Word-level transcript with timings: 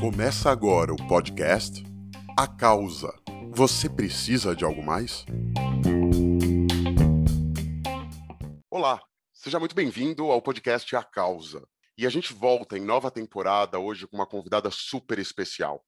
Começa 0.00 0.50
agora 0.50 0.92
o 0.92 1.08
podcast 1.08 1.84
A 2.38 2.46
Causa. 2.46 3.12
Você 3.50 3.88
precisa 3.88 4.54
de 4.54 4.64
algo 4.64 4.82
mais? 4.82 5.24
Olá, 8.70 9.02
seja 9.32 9.58
muito 9.58 9.74
bem-vindo 9.74 10.30
ao 10.30 10.40
podcast 10.40 10.94
A 10.94 11.02
Causa. 11.02 11.66
E 11.98 12.06
a 12.06 12.10
gente 12.10 12.32
volta 12.32 12.78
em 12.78 12.82
nova 12.82 13.10
temporada 13.10 13.78
hoje 13.78 14.06
com 14.06 14.16
uma 14.16 14.26
convidada 14.26 14.70
super 14.70 15.18
especial, 15.18 15.84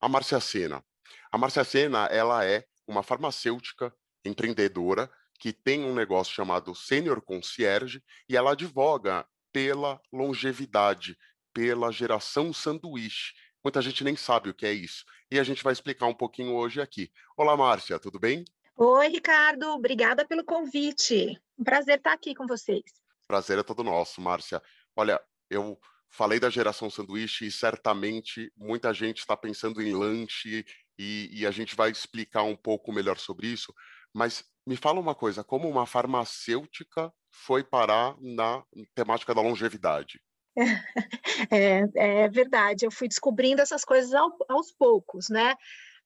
a 0.00 0.08
Márcia 0.08 0.40
Sena. 0.40 0.82
A 1.30 1.38
Márcia 1.38 1.64
Sena, 1.64 2.06
ela 2.06 2.44
é 2.44 2.64
uma 2.86 3.02
farmacêutica 3.02 3.94
empreendedora 4.24 5.10
que 5.38 5.52
tem 5.52 5.84
um 5.84 5.94
negócio 5.94 6.34
chamado 6.34 6.74
Senior 6.74 7.22
Concierge 7.22 8.02
e 8.28 8.36
ela 8.36 8.52
advoga 8.52 9.26
pela 9.52 10.00
longevidade, 10.12 11.16
pela 11.52 11.90
geração 11.90 12.52
sanduíche. 12.52 13.34
Muita 13.62 13.82
gente 13.82 14.02
nem 14.02 14.16
sabe 14.16 14.50
o 14.50 14.54
que 14.54 14.64
é 14.64 14.72
isso. 14.72 15.04
E 15.30 15.38
a 15.38 15.44
gente 15.44 15.62
vai 15.62 15.72
explicar 15.72 16.06
um 16.06 16.14
pouquinho 16.14 16.54
hoje 16.54 16.80
aqui. 16.80 17.12
Olá, 17.36 17.56
Márcia, 17.56 17.98
tudo 17.98 18.18
bem? 18.18 18.44
Oi, 18.76 19.08
Ricardo, 19.08 19.66
obrigada 19.68 20.24
pelo 20.24 20.44
convite. 20.44 21.38
Um 21.58 21.64
prazer 21.64 21.98
estar 21.98 22.14
aqui 22.14 22.34
com 22.34 22.46
vocês. 22.46 22.82
Prazer 23.28 23.58
é 23.58 23.62
todo 23.62 23.84
nosso, 23.84 24.20
Márcia. 24.20 24.62
Olha, 24.96 25.20
eu 25.50 25.78
falei 26.08 26.40
da 26.40 26.48
geração 26.50 26.90
sanduíche 26.90 27.46
e 27.46 27.52
certamente 27.52 28.52
muita 28.56 28.92
gente 28.92 29.18
está 29.18 29.36
pensando 29.36 29.82
em 29.82 29.94
lanche 29.94 30.64
e, 30.98 31.30
e, 31.32 31.46
a 31.46 31.50
gente 31.50 31.76
vai 31.76 31.90
explicar 31.90 32.42
um 32.42 32.56
pouco 32.56 32.92
melhor 32.92 33.18
sobre 33.18 33.46
isso. 33.46 33.74
Mas 34.12 34.44
me 34.70 34.76
fala 34.76 35.00
uma 35.00 35.16
coisa, 35.16 35.42
como 35.42 35.68
uma 35.68 35.84
farmacêutica 35.84 37.12
foi 37.28 37.64
parar 37.64 38.14
na 38.20 38.62
temática 38.94 39.34
da 39.34 39.40
longevidade? 39.40 40.20
É, 41.50 41.82
é 41.94 42.28
verdade, 42.28 42.84
eu 42.84 42.90
fui 42.90 43.08
descobrindo 43.08 43.62
essas 43.62 43.82
coisas 43.82 44.12
ao, 44.12 44.30
aos 44.48 44.70
poucos, 44.70 45.30
né? 45.30 45.54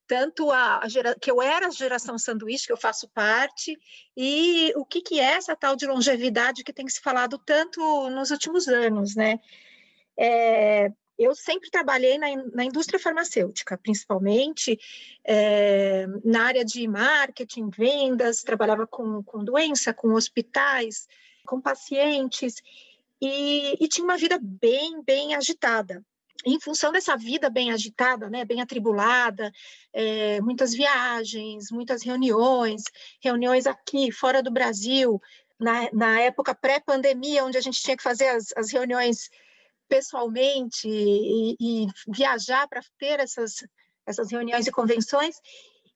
tanto 0.06 0.50
a, 0.50 0.78
a 0.78 0.88
gera, 0.88 1.16
que 1.20 1.30
eu 1.30 1.42
era 1.42 1.66
a 1.66 1.70
geração 1.70 2.16
sanduíche, 2.16 2.66
que 2.66 2.72
eu 2.72 2.76
faço 2.76 3.08
parte, 3.08 3.76
e 4.16 4.72
o 4.76 4.84
que, 4.84 5.00
que 5.00 5.18
é 5.18 5.32
essa 5.32 5.56
tal 5.56 5.74
de 5.74 5.86
longevidade 5.86 6.62
que 6.62 6.72
tem 6.72 6.88
se 6.88 7.00
falado 7.00 7.36
tanto 7.38 7.80
nos 8.10 8.30
últimos 8.30 8.68
anos, 8.68 9.16
né? 9.16 9.40
É, 10.16 10.92
eu 11.18 11.34
sempre 11.34 11.70
trabalhei 11.70 12.18
na, 12.18 12.26
na 12.52 12.64
indústria 12.64 12.98
farmacêutica, 12.98 13.78
principalmente 13.78 14.78
é, 15.24 16.06
na 16.24 16.44
área 16.44 16.64
de 16.64 16.86
marketing, 16.88 17.70
vendas, 17.70 18.42
trabalhava 18.42 18.86
com, 18.86 19.22
com 19.22 19.44
doença, 19.44 19.94
com 19.94 20.12
hospitais, 20.12 21.06
com 21.46 21.60
pacientes, 21.60 22.56
e, 23.20 23.76
e 23.82 23.88
tinha 23.88 24.04
uma 24.04 24.16
vida 24.16 24.38
bem, 24.42 25.02
bem 25.02 25.34
agitada. 25.34 26.04
Em 26.44 26.60
função 26.60 26.92
dessa 26.92 27.16
vida 27.16 27.48
bem 27.48 27.72
agitada, 27.72 28.28
né, 28.28 28.44
bem 28.44 28.60
atribulada, 28.60 29.50
é, 29.92 30.40
muitas 30.42 30.74
viagens, 30.74 31.70
muitas 31.70 32.02
reuniões, 32.02 32.82
reuniões 33.22 33.66
aqui, 33.66 34.10
fora 34.10 34.42
do 34.42 34.50
Brasil, 34.50 35.20
na, 35.58 35.88
na 35.92 36.20
época 36.20 36.54
pré-pandemia, 36.54 37.44
onde 37.44 37.56
a 37.56 37.60
gente 37.60 37.80
tinha 37.80 37.96
que 37.96 38.02
fazer 38.02 38.28
as, 38.28 38.52
as 38.56 38.70
reuniões 38.70 39.30
pessoalmente 39.94 40.88
e, 40.88 41.56
e 41.60 41.86
viajar 42.08 42.66
para 42.66 42.80
ter 42.98 43.20
essas, 43.20 43.64
essas 44.04 44.28
reuniões 44.28 44.66
e 44.66 44.72
convenções. 44.72 45.36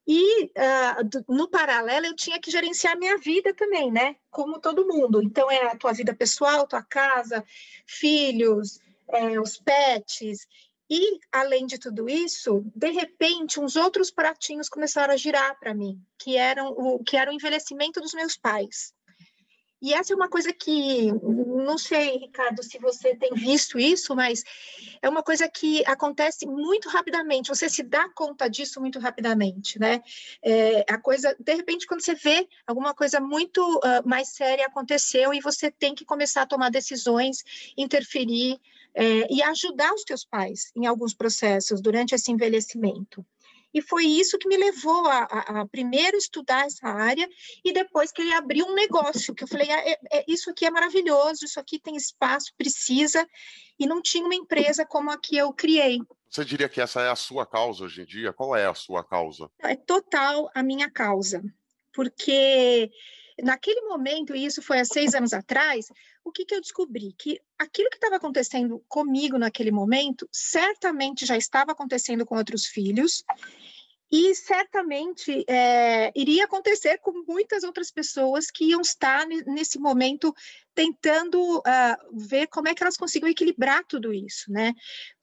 E 0.07 0.45
uh, 0.45 1.25
no 1.29 1.49
paralelo 1.51 2.07
eu 2.07 2.15
tinha 2.15 2.39
que 2.39 2.49
gerenciar 2.49 2.97
minha 2.97 3.19
vida 3.19 3.53
também, 3.53 3.91
né? 3.91 4.15
Como 4.31 4.61
todo 4.61 4.87
mundo. 4.87 5.21
Então 5.21 5.51
é 5.51 5.67
a 5.67 5.77
tua 5.77 5.93
vida 5.93 6.15
pessoal, 6.15 6.65
tua 6.65 6.83
casa, 6.83 7.45
filhos, 7.87 8.79
é, 9.09 9.41
os 9.41 9.59
pets. 9.59 10.47
E, 10.89 11.19
além 11.33 11.67
de 11.67 11.77
tudo 11.77 12.09
isso, 12.09 12.65
de 12.75 12.91
repente, 12.91 13.61
uns 13.61 13.75
outros 13.75 14.13
pratinhos 14.13 14.69
começaram 14.69 15.13
a 15.13 15.17
girar 15.17 15.59
para 15.59 15.75
mim, 15.75 16.01
que 16.17 16.37
eram 16.37 16.69
o 16.69 17.03
que 17.03 17.17
era 17.17 17.31
o 17.31 17.35
envelhecimento 17.35 18.01
dos 18.01 18.15
meus 18.15 18.37
pais. 18.37 18.95
E 19.81 19.95
essa 19.95 20.13
é 20.13 20.17
uma 20.17 20.29
coisa 20.29 20.53
que, 20.53 21.13
não 21.13 21.79
sei, 21.79 22.19
Ricardo, 22.19 22.63
se 22.65 22.79
você 22.79 23.15
tem 23.15 23.33
visto 23.35 23.79
isso, 23.79 24.15
mas 24.15 24.43
é 25.01 25.09
uma 25.09 25.23
coisa 25.23 25.49
que 25.49 25.85
acontece 25.87 26.47
muito 26.47 26.89
rapidamente, 26.89 27.49
você 27.49 27.69
se 27.69 27.85
dá 27.85 28.09
conta 28.09 28.49
disso 28.49 28.81
muito 28.81 28.99
rapidamente, 28.99 29.79
né? 29.79 30.03
É, 30.43 30.85
a 30.89 30.99
coisa, 30.99 31.37
de 31.39 31.55
repente, 31.55 31.87
quando 31.87 32.03
você 32.03 32.15
vê 32.15 32.49
alguma 32.67 32.93
coisa 32.93 33.21
muito 33.21 33.63
uh, 33.79 34.09
mais 34.09 34.31
séria 34.31 34.67
aconteceu 34.67 35.33
e 35.33 35.41
você 35.41 35.71
tem 35.71 35.95
que 35.95 36.05
começar 36.05 36.43
a 36.43 36.47
tomar 36.47 36.71
decisões, 36.71 37.45
interferir 37.77 38.61
é, 38.95 39.33
e 39.33 39.43
ajudar 39.43 39.95
os 39.95 40.03
teus 40.03 40.25
pais 40.25 40.73
em 40.75 40.87
alguns 40.87 41.15
processos 41.15 41.81
durante 41.81 42.15
esse 42.15 42.33
envelhecimento. 42.33 43.25
E 43.73 43.83
foi 43.83 44.05
isso 44.05 44.39
que 44.39 44.49
me 44.49 44.57
levou 44.57 45.07
a, 45.07 45.29
a, 45.31 45.61
a, 45.61 45.67
primeiro 45.67 46.17
estudar 46.17 46.67
essa 46.67 46.89
área 46.89 47.29
e 47.65 47.73
depois 47.73 48.11
que 48.11 48.23
ele 48.23 48.33
abriu 48.33 48.67
um 48.67 48.75
negócio, 48.75 49.35
que 49.35 49.45
eu 49.45 49.49
falei, 49.49 49.71
ah, 49.71 49.89
é, 49.89 49.99
é, 50.13 50.25
isso 50.27 50.51
aqui 50.51 50.65
é 50.65 50.71
maravilhoso, 50.71 51.45
isso 51.45 51.61
aqui 51.61 51.79
tem 51.79 51.95
espaço, 51.97 52.53
precisa, 52.57 53.27
e 53.79 53.87
não 53.87 54.01
tinha 54.01 54.25
uma 54.25 54.35
empresa 54.35 54.87
como 54.87 55.11
a 55.11 55.19
que 55.19 55.37
eu 55.37 55.53
criei. 55.53 56.01
Você 56.31 56.45
diria 56.45 56.69
que 56.69 56.81
essa 56.81 57.01
é 57.01 57.11
a 57.11 57.17
sua 57.17 57.47
causa 57.47 57.85
hoje 57.85 58.03
em 58.03 58.05
dia? 58.05 58.33
Qual 58.33 58.55
é 58.57 58.67
a 58.67 58.75
sua 58.75 59.05
causa? 59.05 59.51
É 59.61 59.77
total 59.77 60.51
a 60.55 60.63
minha 60.63 60.91
causa, 60.91 61.43
porque 61.93 62.91
naquele 63.43 63.83
momento, 63.83 64.35
e 64.35 64.45
isso 64.45 64.61
foi 64.63 64.81
há 64.81 64.85
seis 64.85 65.15
anos 65.15 65.33
atrás, 65.33 65.87
o 66.25 66.33
que, 66.33 66.45
que 66.45 66.55
eu 66.55 66.61
descobri? 66.61 67.15
Que 67.19 67.41
aquilo 67.59 67.89
que 67.91 67.97
estava 67.97 68.17
acontecendo 68.17 68.85
comigo 68.89 69.39
naquele 69.39 69.71
momento, 69.71 70.29
certamente 70.33 71.25
já 71.25 71.37
estava 71.37 71.73
acontecendo 71.73 72.27
com 72.27 72.37
outros 72.37 72.67
filhos, 72.67 73.25
e 74.11 74.35
certamente 74.35 75.45
é, 75.47 76.11
iria 76.15 76.45
acontecer 76.45 76.99
com 76.99 77.25
muitas 77.27 77.63
outras 77.63 77.91
pessoas 77.91 78.51
que 78.51 78.71
iam 78.71 78.81
estar 78.81 79.27
nesse 79.27 79.79
momento 79.79 80.35
tentando 80.75 81.59
uh, 81.59 81.63
ver 82.13 82.47
como 82.47 82.69
é 82.69 82.75
que 82.75 82.83
elas 82.83 82.97
conseguem 82.97 83.31
equilibrar 83.31 83.85
tudo 83.85 84.15
isso, 84.15 84.51
né? 84.51 84.73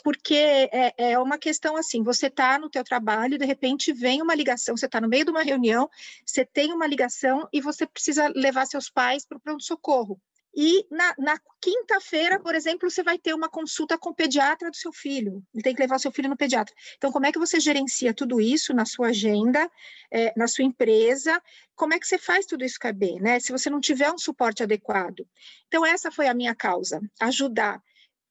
Porque 0.04 0.36
é, 0.36 0.94
é 0.98 1.20
uma 1.20 1.38
questão 1.38 1.76
assim, 1.78 2.04
você 2.04 2.28
está 2.28 2.60
no 2.60 2.70
teu 2.70 2.84
trabalho, 2.84 3.40
de 3.40 3.46
repente 3.46 3.92
vem 3.92 4.22
uma 4.22 4.36
ligação, 4.36 4.78
você 4.78 4.86
está 4.86 5.02
no 5.02 5.08
meio 5.08 5.26
de 5.26 5.32
uma 5.32 5.44
reunião, 5.44 5.90
você 6.26 6.46
tem 6.46 6.74
uma 6.74 6.86
ligação 6.86 7.48
e 7.52 7.62
você 7.62 7.88
precisa 7.88 8.28
levar 8.36 8.66
seus 8.66 8.90
pais 8.90 9.26
para 9.26 9.38
o 9.38 9.42
pronto-socorro. 9.42 10.20
E 10.56 10.88
na, 10.90 11.14
na 11.18 11.40
quinta-feira, 11.62 12.40
por 12.40 12.56
exemplo, 12.56 12.90
você 12.90 13.04
vai 13.04 13.20
ter 13.20 13.34
uma 13.34 13.50
consulta 13.50 13.98
com 13.98 14.12
o 14.12 14.16
pediatra 14.16 14.72
do 14.72 14.78
seu 14.78 14.94
filho. 14.94 15.44
Ele 15.54 15.62
tem 15.62 15.76
que 15.76 15.82
levar 15.82 15.98
o 15.98 16.00
seu 16.00 16.14
filho 16.14 16.30
no 16.30 16.38
pediatra. 16.38 16.74
Então, 16.96 17.12
como 17.12 17.26
é 17.26 17.32
que 17.32 17.38
você 17.40 17.60
gerencia 17.60 18.14
tudo 18.14 18.40
isso 18.40 18.74
na 18.74 18.86
sua 18.86 19.08
agenda, 19.08 19.70
é, 20.10 20.34
na 20.38 20.48
sua 20.48 20.64
empresa? 20.64 21.42
Como 21.76 21.94
é 21.94 22.00
que 22.00 22.08
você 22.08 22.18
faz 22.18 22.46
tudo 22.46 22.64
isso 22.64 22.80
caber, 22.80 23.22
né? 23.22 23.38
Se 23.42 23.52
você 23.52 23.70
não 23.70 23.82
tiver 23.82 24.10
um 24.10 24.18
suporte 24.18 24.64
adequado. 24.64 25.28
Então, 25.68 25.86
essa 25.86 26.10
foi 26.10 26.28
a 26.28 26.34
minha 26.34 26.56
causa, 26.56 27.02
ajudar. 27.20 27.84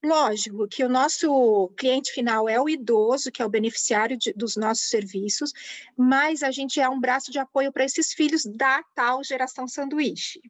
Lógico 0.03 0.67
que 0.67 0.83
o 0.83 0.89
nosso 0.89 1.71
cliente 1.77 2.11
final 2.11 2.49
é 2.49 2.59
o 2.59 2.67
idoso, 2.67 3.31
que 3.31 3.41
é 3.41 3.45
o 3.45 3.49
beneficiário 3.49 4.17
de, 4.17 4.33
dos 4.33 4.55
nossos 4.55 4.89
serviços, 4.89 5.51
mas 5.95 6.41
a 6.41 6.49
gente 6.49 6.79
é 6.79 6.89
um 6.89 6.99
braço 6.99 7.31
de 7.31 7.37
apoio 7.37 7.71
para 7.71 7.85
esses 7.85 8.13
filhos 8.13 8.45
da 8.45 8.83
tal 8.95 9.23
geração 9.23 9.67
sanduíche. 9.67 10.41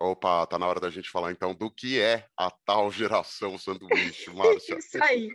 Opa, 0.00 0.46
tá 0.46 0.58
na 0.58 0.66
hora 0.66 0.78
da 0.78 0.90
gente 0.90 1.10
falar 1.10 1.32
então 1.32 1.54
do 1.54 1.70
que 1.70 2.00
é 2.00 2.26
a 2.36 2.50
tal 2.50 2.90
geração 2.92 3.58
sanduíche, 3.58 4.30
Márcia. 4.30 4.78
Isso 4.78 5.02
aí. 5.02 5.28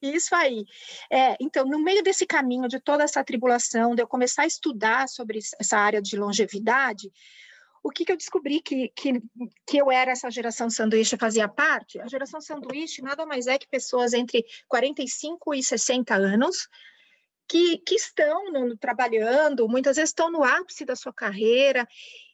Isso 0.00 0.34
aí. 0.34 0.64
É, 1.10 1.36
então, 1.40 1.64
no 1.64 1.78
meio 1.78 2.02
desse 2.02 2.24
caminho, 2.24 2.68
de 2.68 2.78
toda 2.80 3.02
essa 3.02 3.24
tribulação, 3.24 3.94
de 3.94 4.02
eu 4.02 4.06
começar 4.06 4.42
a 4.42 4.46
estudar 4.46 5.08
sobre 5.08 5.40
essa 5.58 5.78
área 5.78 6.00
de 6.00 6.16
longevidade, 6.16 7.10
o 7.82 7.90
que, 7.90 8.04
que 8.04 8.12
eu 8.12 8.16
descobri 8.16 8.60
que, 8.60 8.88
que, 8.94 9.20
que 9.66 9.78
eu 9.78 9.90
era 9.90 10.12
essa 10.12 10.30
geração 10.30 10.70
sanduíche 10.70 11.16
fazia 11.16 11.48
parte? 11.48 12.00
A 12.00 12.06
geração 12.06 12.40
sanduíche 12.40 13.02
nada 13.02 13.26
mais 13.26 13.46
é 13.46 13.58
que 13.58 13.68
pessoas 13.68 14.12
entre 14.12 14.44
45 14.68 15.54
e 15.54 15.62
60 15.62 16.14
anos, 16.14 16.68
que, 17.48 17.78
que 17.78 17.96
estão 17.96 18.52
no, 18.52 18.76
trabalhando, 18.76 19.68
muitas 19.68 19.96
vezes 19.96 20.10
estão 20.10 20.30
no 20.30 20.44
ápice 20.44 20.84
da 20.84 20.94
sua 20.94 21.12
carreira 21.12 21.88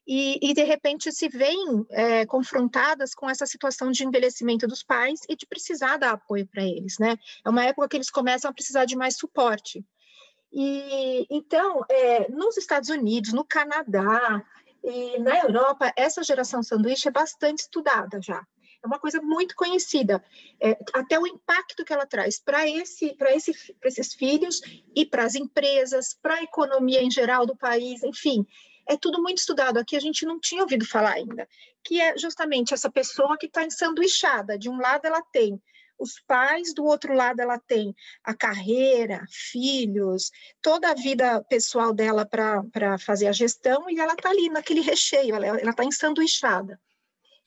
e, 0.06 0.38
e 0.40 0.54
de 0.54 0.62
repente 0.62 1.10
se 1.10 1.28
veem 1.28 1.84
é, 1.90 2.24
confrontadas 2.24 3.14
com 3.14 3.28
essa 3.28 3.44
situação 3.44 3.90
de 3.90 4.04
envelhecimento 4.04 4.66
dos 4.66 4.82
pais 4.82 5.20
e 5.28 5.34
de 5.34 5.46
precisar 5.46 5.96
dar 5.96 6.12
apoio 6.12 6.46
para 6.46 6.62
eles, 6.62 6.98
né? 6.98 7.16
É 7.44 7.50
uma 7.50 7.64
época 7.64 7.88
que 7.88 7.96
eles 7.96 8.10
começam 8.10 8.50
a 8.50 8.54
precisar 8.54 8.84
de 8.84 8.96
mais 8.96 9.16
suporte. 9.16 9.84
E 10.52 11.26
então, 11.28 11.84
é, 11.90 12.30
nos 12.30 12.56
Estados 12.56 12.88
Unidos, 12.88 13.32
no 13.32 13.44
Canadá 13.44 14.44
e 14.82 15.18
na 15.18 15.40
Europa, 15.40 15.92
essa 15.96 16.22
geração 16.22 16.62
sanduíche 16.62 17.08
é 17.08 17.10
bastante 17.10 17.60
estudada 17.60 18.20
já. 18.22 18.46
É 18.82 18.86
uma 18.86 19.00
coisa 19.00 19.20
muito 19.20 19.56
conhecida, 19.56 20.22
é, 20.62 20.78
até 20.92 21.18
o 21.18 21.26
impacto 21.26 21.84
que 21.84 21.92
ela 21.92 22.06
traz 22.06 22.38
para 22.38 22.68
esse, 22.68 23.16
esse, 23.30 23.74
esses 23.82 24.14
filhos 24.14 24.60
e 24.94 25.04
para 25.04 25.24
as 25.24 25.34
empresas, 25.34 26.14
para 26.22 26.34
a 26.34 26.42
economia 26.44 27.02
em 27.02 27.10
geral 27.10 27.44
do 27.44 27.56
país, 27.56 28.04
enfim 28.04 28.46
é 28.88 28.96
tudo 28.96 29.22
muito 29.22 29.38
estudado. 29.38 29.78
Aqui 29.78 29.96
a 29.96 30.00
gente 30.00 30.24
não 30.24 30.38
tinha 30.38 30.62
ouvido 30.62 30.86
falar 30.86 31.14
ainda, 31.14 31.48
que 31.84 32.00
é 32.00 32.16
justamente 32.16 32.74
essa 32.74 32.90
pessoa 32.90 33.36
que 33.38 33.46
está 33.46 33.64
ensanduichada. 33.64 34.58
De 34.58 34.68
um 34.68 34.80
lado, 34.80 35.06
ela 35.06 35.22
tem 35.32 35.60
os 35.98 36.20
pais, 36.26 36.74
do 36.74 36.84
outro 36.84 37.14
lado 37.14 37.40
ela 37.40 37.58
tem 37.58 37.94
a 38.22 38.34
carreira, 38.34 39.24
filhos, 39.30 40.30
toda 40.60 40.90
a 40.90 40.94
vida 40.94 41.42
pessoal 41.44 41.92
dela 41.94 42.26
para 42.26 42.98
fazer 42.98 43.28
a 43.28 43.32
gestão 43.32 43.88
e 43.88 43.98
ela 43.98 44.12
está 44.12 44.30
ali 44.30 44.48
naquele 44.48 44.80
recheio, 44.80 45.34
ela 45.34 45.70
está 45.70 45.84
ensanduichada. 45.84 46.80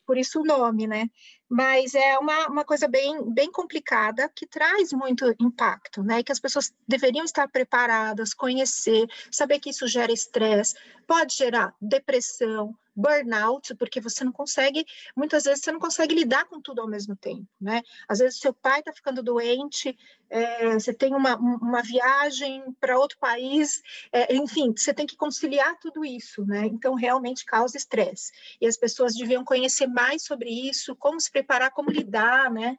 Por 0.06 0.18
isso 0.18 0.42
o 0.42 0.44
nome, 0.44 0.88
né? 0.88 1.07
Mas 1.50 1.96
é 1.96 2.18
uma, 2.19 2.48
uma 2.48 2.63
coisa 2.63 2.88
bem, 2.88 3.24
bem 3.34 3.51
complicada 3.51 4.30
que 4.30 4.46
traz 4.46 4.94
muito 4.94 5.34
impacto, 5.40 6.04
né? 6.04 6.22
Que 6.22 6.31
as 6.31 6.40
pessoas 6.40 6.72
deveriam 6.88 7.25
estar 7.25 7.48
preparadas, 7.48 8.34
conhecer, 8.36 9.07
saber 9.31 9.60
que 9.60 9.72
isso 9.72 9.88
gera 9.88 10.12
estresse, 10.12 10.75
pode 11.07 11.36
gerar 11.36 11.74
depressão, 11.81 12.75
burnout, 13.00 13.74
porque 13.75 14.01
você 14.01 14.24
não 14.24 14.31
consegue, 14.31 14.86
muitas 15.16 15.44
vezes 15.44 15.63
você 15.63 15.72
não 15.72 15.80
consegue 15.80 16.13
lidar 16.13 16.46
com 16.46 16.62
tudo 16.62 16.81
ao 16.81 16.88
mesmo 16.88 17.16
tempo, 17.16 17.48
né? 17.60 17.81
Às 18.07 18.19
vezes 18.19 18.40
seu 18.40 18.54
pai 18.54 18.80
está 18.80 18.92
ficando 18.92 19.24
doente, 19.24 19.98
é, 20.30 20.74
você 20.74 20.94
tem 20.94 21.16
uma, 21.16 21.38
uma 21.38 21.81
viagem 21.81 22.63
para 22.80 23.00
outro 23.00 23.18
país, 23.18 23.81
é, 24.12 24.36
enfim, 24.36 24.74
você 24.75 24.94
tem 24.94 25.06
que 25.06 25.16
conciliar 25.16 25.78
tudo 25.80 26.04
isso, 26.04 26.46
né? 26.46 26.66
Então 26.66 26.94
realmente 26.94 27.46
causa 27.46 27.78
estresse. 27.78 28.31
E 28.60 28.68
as 28.68 28.78
pessoas 28.78 29.16
deviam 29.16 29.44
conhecer 29.44 29.88
mais 29.88 30.24
sobre 30.24 30.50
isso, 30.50 30.95
como 30.95 31.19
se 31.19 31.31
preparar, 31.31 31.72
como 31.72 31.90
lidar, 31.90 32.52
né? 32.52 32.78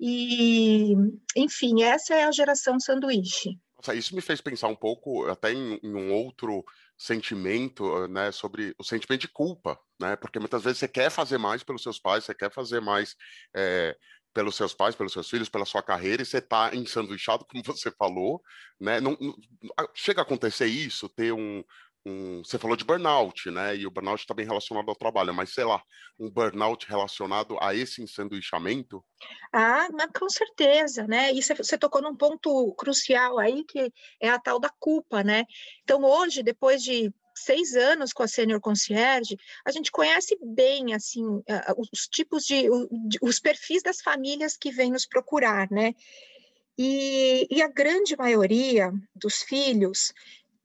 E, 0.00 0.94
enfim, 1.36 1.82
essa 1.82 2.14
é 2.14 2.24
a 2.24 2.32
geração 2.32 2.80
sanduíche. 2.80 3.58
Nossa, 3.76 3.94
isso 3.94 4.14
me 4.14 4.20
fez 4.20 4.40
pensar 4.40 4.68
um 4.68 4.76
pouco 4.76 5.26
até 5.26 5.52
em, 5.52 5.78
em 5.82 5.94
um 5.94 6.12
outro 6.12 6.64
sentimento, 7.00 8.06
né, 8.08 8.30
sobre 8.30 8.74
o 8.78 8.84
sentimento 8.84 9.22
de 9.22 9.28
culpa, 9.28 9.80
né, 9.98 10.16
porque 10.16 10.38
muitas 10.38 10.62
vezes 10.62 10.78
você 10.78 10.86
quer 10.86 11.10
fazer 11.10 11.38
mais 11.38 11.62
pelos 11.62 11.82
seus 11.82 11.98
pais, 11.98 12.24
você 12.24 12.34
quer 12.34 12.52
fazer 12.52 12.78
mais 12.78 13.16
é, 13.56 13.96
pelos 14.34 14.54
seus 14.54 14.74
pais, 14.74 14.94
pelos 14.94 15.14
seus 15.14 15.30
filhos, 15.30 15.48
pela 15.48 15.64
sua 15.64 15.82
carreira, 15.82 16.20
e 16.20 16.26
você 16.26 16.36
está 16.36 16.74
ensanduichado, 16.74 17.46
como 17.48 17.64
você 17.64 17.90
falou, 17.92 18.42
né, 18.78 19.00
não, 19.00 19.16
não, 19.18 19.34
chega 19.94 20.20
a 20.20 20.24
acontecer 20.24 20.66
isso, 20.66 21.08
ter 21.08 21.32
um, 21.32 21.64
um, 22.04 22.42
você 22.42 22.58
falou 22.58 22.76
de 22.76 22.84
burnout, 22.84 23.50
né? 23.50 23.76
E 23.76 23.86
o 23.86 23.90
burnout 23.90 24.22
está 24.22 24.32
bem 24.32 24.46
relacionado 24.46 24.88
ao 24.88 24.96
trabalho, 24.96 25.34
mas 25.34 25.52
sei 25.52 25.64
lá, 25.64 25.82
um 26.18 26.30
burnout 26.30 26.86
relacionado 26.88 27.58
a 27.60 27.74
esse 27.74 28.02
ensanduichamento? 28.02 29.04
Ah, 29.52 29.88
com 30.18 30.28
certeza, 30.28 31.06
né? 31.06 31.32
E 31.32 31.42
você 31.42 31.76
tocou 31.76 32.00
num 32.00 32.16
ponto 32.16 32.74
crucial 32.74 33.38
aí, 33.38 33.64
que 33.64 33.92
é 34.20 34.30
a 34.30 34.38
tal 34.38 34.58
da 34.58 34.70
culpa, 34.78 35.22
né? 35.22 35.44
Então, 35.82 36.02
hoje, 36.02 36.42
depois 36.42 36.82
de 36.82 37.12
seis 37.34 37.74
anos 37.74 38.12
com 38.12 38.22
a 38.22 38.28
Senior 38.28 38.60
Concierge, 38.60 39.36
a 39.64 39.70
gente 39.70 39.90
conhece 39.90 40.36
bem, 40.42 40.94
assim, 40.94 41.24
os 41.76 42.08
tipos 42.08 42.44
de, 42.44 42.68
os 43.22 43.38
perfis 43.38 43.82
das 43.82 44.00
famílias 44.00 44.56
que 44.56 44.70
vêm 44.70 44.90
nos 44.90 45.06
procurar, 45.06 45.70
né? 45.70 45.94
E, 46.82 47.46
e, 47.50 47.60
a 47.60 47.68
grande 47.68 48.16
maioria 48.16 48.90
dos 49.14 49.42
filhos 49.42 50.14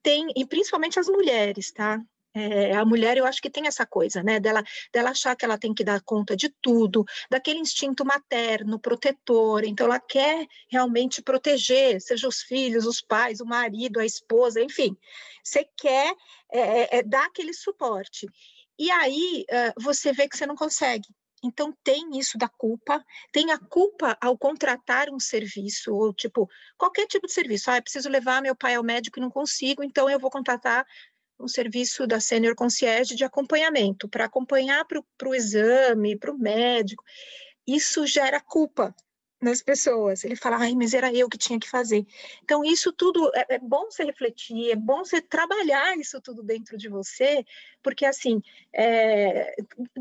tem, 0.06 0.28
e 0.36 0.46
principalmente 0.46 1.00
as 1.00 1.08
mulheres, 1.08 1.72
tá? 1.72 2.00
É, 2.32 2.76
a 2.76 2.86
mulher, 2.86 3.18
eu 3.18 3.26
acho 3.26 3.42
que 3.42 3.50
tem 3.50 3.66
essa 3.66 3.88
coisa, 3.88 4.22
né? 4.22 4.40
Dela, 4.40 4.64
dela 4.94 5.10
achar 5.10 5.36
que 5.36 5.44
ela 5.44 5.58
tem 5.58 5.74
que 5.74 5.84
dar 5.84 6.00
conta 6.02 6.36
de 6.36 6.54
tudo, 6.62 7.04
daquele 7.28 7.60
instinto 7.60 8.06
materno, 8.06 8.78
protetor. 8.78 9.64
Então, 9.64 9.88
ela 9.88 10.00
quer 10.00 10.46
realmente 10.70 11.24
proteger, 11.24 12.00
seja 12.00 12.28
os 12.28 12.42
filhos, 12.44 12.86
os 12.86 13.02
pais, 13.02 13.40
o 13.40 13.46
marido, 13.46 14.00
a 14.00 14.06
esposa, 14.06 14.62
enfim. 14.62 14.96
Você 15.44 15.68
quer 15.76 16.14
é, 16.54 16.60
é, 16.60 16.98
é 17.00 17.04
dar 17.04 17.26
aquele 17.26 17.54
suporte. 17.54 18.28
E 18.78 18.92
aí, 18.92 19.44
você 19.82 20.14
vê 20.14 20.30
que 20.30 20.38
você 20.38 20.46
não 20.46 20.56
consegue. 20.56 21.08
Então, 21.46 21.72
tem 21.84 22.18
isso 22.18 22.38
da 22.38 22.50
culpa, 22.50 23.04
tem 23.32 23.52
a 23.52 23.60
culpa 23.60 24.18
ao 24.20 24.38
contratar 24.38 25.10
um 25.10 25.20
serviço, 25.20 25.94
ou 25.94 26.14
tipo, 26.14 26.50
qualquer 26.78 27.06
tipo 27.08 27.28
de 27.28 27.34
serviço. 27.34 27.70
Ah, 27.70 27.78
eu 27.78 27.84
preciso 27.84 28.10
levar 28.10 28.42
meu 28.42 28.56
pai 28.56 28.76
ao 28.76 28.84
médico 28.84 29.20
e 29.20 29.22
não 29.22 29.30
consigo, 29.30 29.84
então 29.84 30.10
eu 30.10 30.20
vou 30.20 30.32
contratar 30.32 30.86
um 31.40 31.48
serviço 31.48 32.08
da 32.08 32.20
Senior 32.20 32.56
Concierge 32.56 33.16
de 33.16 33.24
acompanhamento, 33.24 34.08
para 34.08 34.26
acompanhar 34.26 34.86
para 34.86 35.30
o 35.30 35.36
exame, 35.36 36.18
para 36.18 36.32
o 36.32 36.38
médico. 36.38 37.04
Isso 37.68 38.06
gera 38.08 38.40
culpa 38.40 38.96
nas 39.42 39.62
pessoas. 39.62 40.24
Ele 40.24 40.36
fala, 40.36 40.58
ai, 40.58 40.74
mas 40.74 40.94
era 40.94 41.14
eu 41.14 41.30
que 41.30 41.38
tinha 41.38 41.60
que 41.60 41.70
fazer. 41.70 42.06
Então, 42.44 42.64
isso 42.64 42.92
tudo 42.92 43.32
é, 43.36 43.56
é, 43.56 43.60
bom 43.60 43.86
você 43.86 44.04
refletir, 44.04 44.72
é 44.72 44.76
bom 44.76 45.04
você 45.04 45.22
trabalhar 45.22 45.98
isso 45.98 46.22
tudo 46.22 46.42
dentro 46.44 46.78
de 46.78 46.90
você, 46.90 47.46
porque 47.84 48.06
assim, 48.06 48.42
é, 48.74 49.56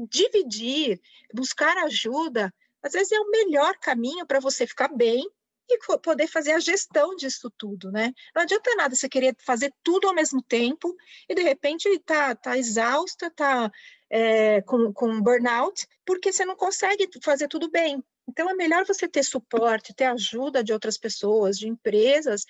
dividir, 0.09 1.01
buscar 1.33 1.77
ajuda, 1.79 2.53
às 2.83 2.93
vezes 2.93 3.13
é 3.13 3.19
o 3.19 3.31
melhor 3.31 3.77
caminho 3.79 4.27
para 4.27 4.41
você 4.41 4.67
ficar 4.67 4.89
bem 4.89 5.29
e 5.69 5.79
poder 5.99 6.27
fazer 6.27 6.53
a 6.53 6.61
gestão 6.61 7.17
disso 7.17 7.51
tudo, 7.57 7.91
né? 7.91 8.13
Não 8.35 8.43
adianta 8.43 8.75
nada 8.77 8.95
você 8.95 9.09
querer 9.09 9.35
fazer 9.39 9.73
tudo 9.83 10.07
ao 10.07 10.15
mesmo 10.15 10.43
tempo 10.43 10.95
e 11.27 11.35
de 11.35 11.43
repente 11.43 11.99
tá, 12.01 12.35
tá 12.35 12.59
exausta, 12.59 13.31
tá 13.31 13.73
é, 14.11 14.61
com, 14.63 14.93
com 14.93 15.23
burnout, 15.23 15.87
porque 16.05 16.33
você 16.33 16.45
não 16.45 16.55
consegue 16.55 17.09
fazer 17.23 17.49
tudo 17.49 17.71
bem. 17.71 18.05
Então, 18.29 18.49
é 18.49 18.55
melhor 18.55 18.87
você 18.87 19.09
ter 19.09 19.23
suporte, 19.23 19.95
ter 19.95 20.07
ajuda 20.07 20.65
de 20.65 20.73
outras 20.73 20.97
pessoas, 20.99 21.59
de 21.59 21.69
empresas, 21.69 22.45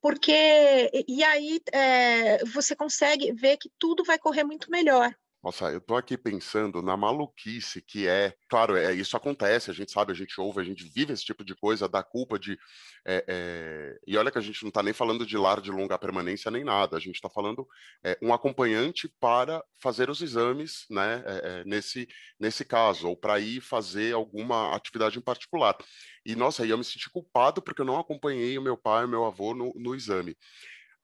porque 0.00 0.90
e 1.08 1.24
aí 1.24 1.60
é, 1.72 2.44
você 2.44 2.76
consegue 2.76 3.32
ver 3.32 3.56
que 3.56 3.70
tudo 3.78 4.04
vai 4.04 4.18
correr 4.18 4.44
muito 4.44 4.70
melhor. 4.70 5.14
Nossa, 5.46 5.70
eu 5.70 5.80
tô 5.80 5.94
aqui 5.94 6.18
pensando 6.18 6.82
na 6.82 6.96
maluquice 6.96 7.80
que 7.80 8.08
é. 8.08 8.34
Claro, 8.48 8.76
é, 8.76 8.92
isso 8.92 9.16
acontece, 9.16 9.70
a 9.70 9.74
gente 9.74 9.92
sabe, 9.92 10.10
a 10.10 10.14
gente 10.14 10.40
ouve, 10.40 10.60
a 10.60 10.64
gente 10.64 10.82
vive 10.92 11.12
esse 11.12 11.24
tipo 11.24 11.44
de 11.44 11.54
coisa, 11.54 11.88
da 11.88 12.02
culpa 12.02 12.36
de. 12.36 12.58
É, 13.06 13.24
é, 13.28 13.98
e 14.08 14.16
olha 14.16 14.32
que 14.32 14.38
a 14.38 14.40
gente 14.40 14.60
não 14.64 14.70
está 14.70 14.82
nem 14.82 14.92
falando 14.92 15.24
de 15.24 15.38
lar 15.38 15.60
de 15.60 15.70
longa 15.70 15.96
permanência 15.96 16.50
nem 16.50 16.64
nada, 16.64 16.96
a 16.96 17.00
gente 17.00 17.14
está 17.14 17.30
falando 17.30 17.64
é, 18.04 18.18
um 18.20 18.34
acompanhante 18.34 19.08
para 19.20 19.62
fazer 19.80 20.10
os 20.10 20.20
exames, 20.20 20.84
né, 20.90 21.22
é, 21.24 21.60
é, 21.60 21.64
nesse, 21.64 22.08
nesse 22.40 22.64
caso, 22.64 23.06
ou 23.08 23.16
para 23.16 23.38
ir 23.38 23.60
fazer 23.60 24.14
alguma 24.14 24.74
atividade 24.74 25.16
em 25.16 25.22
particular. 25.22 25.76
E, 26.24 26.34
nossa, 26.34 26.64
aí 26.64 26.70
eu 26.70 26.78
me 26.78 26.82
senti 26.82 27.08
culpado 27.08 27.62
porque 27.62 27.82
eu 27.82 27.86
não 27.86 28.00
acompanhei 28.00 28.58
o 28.58 28.62
meu 28.62 28.76
pai 28.76 29.02
e 29.02 29.06
o 29.06 29.08
meu 29.08 29.24
avô 29.24 29.54
no, 29.54 29.72
no 29.76 29.94
exame. 29.94 30.36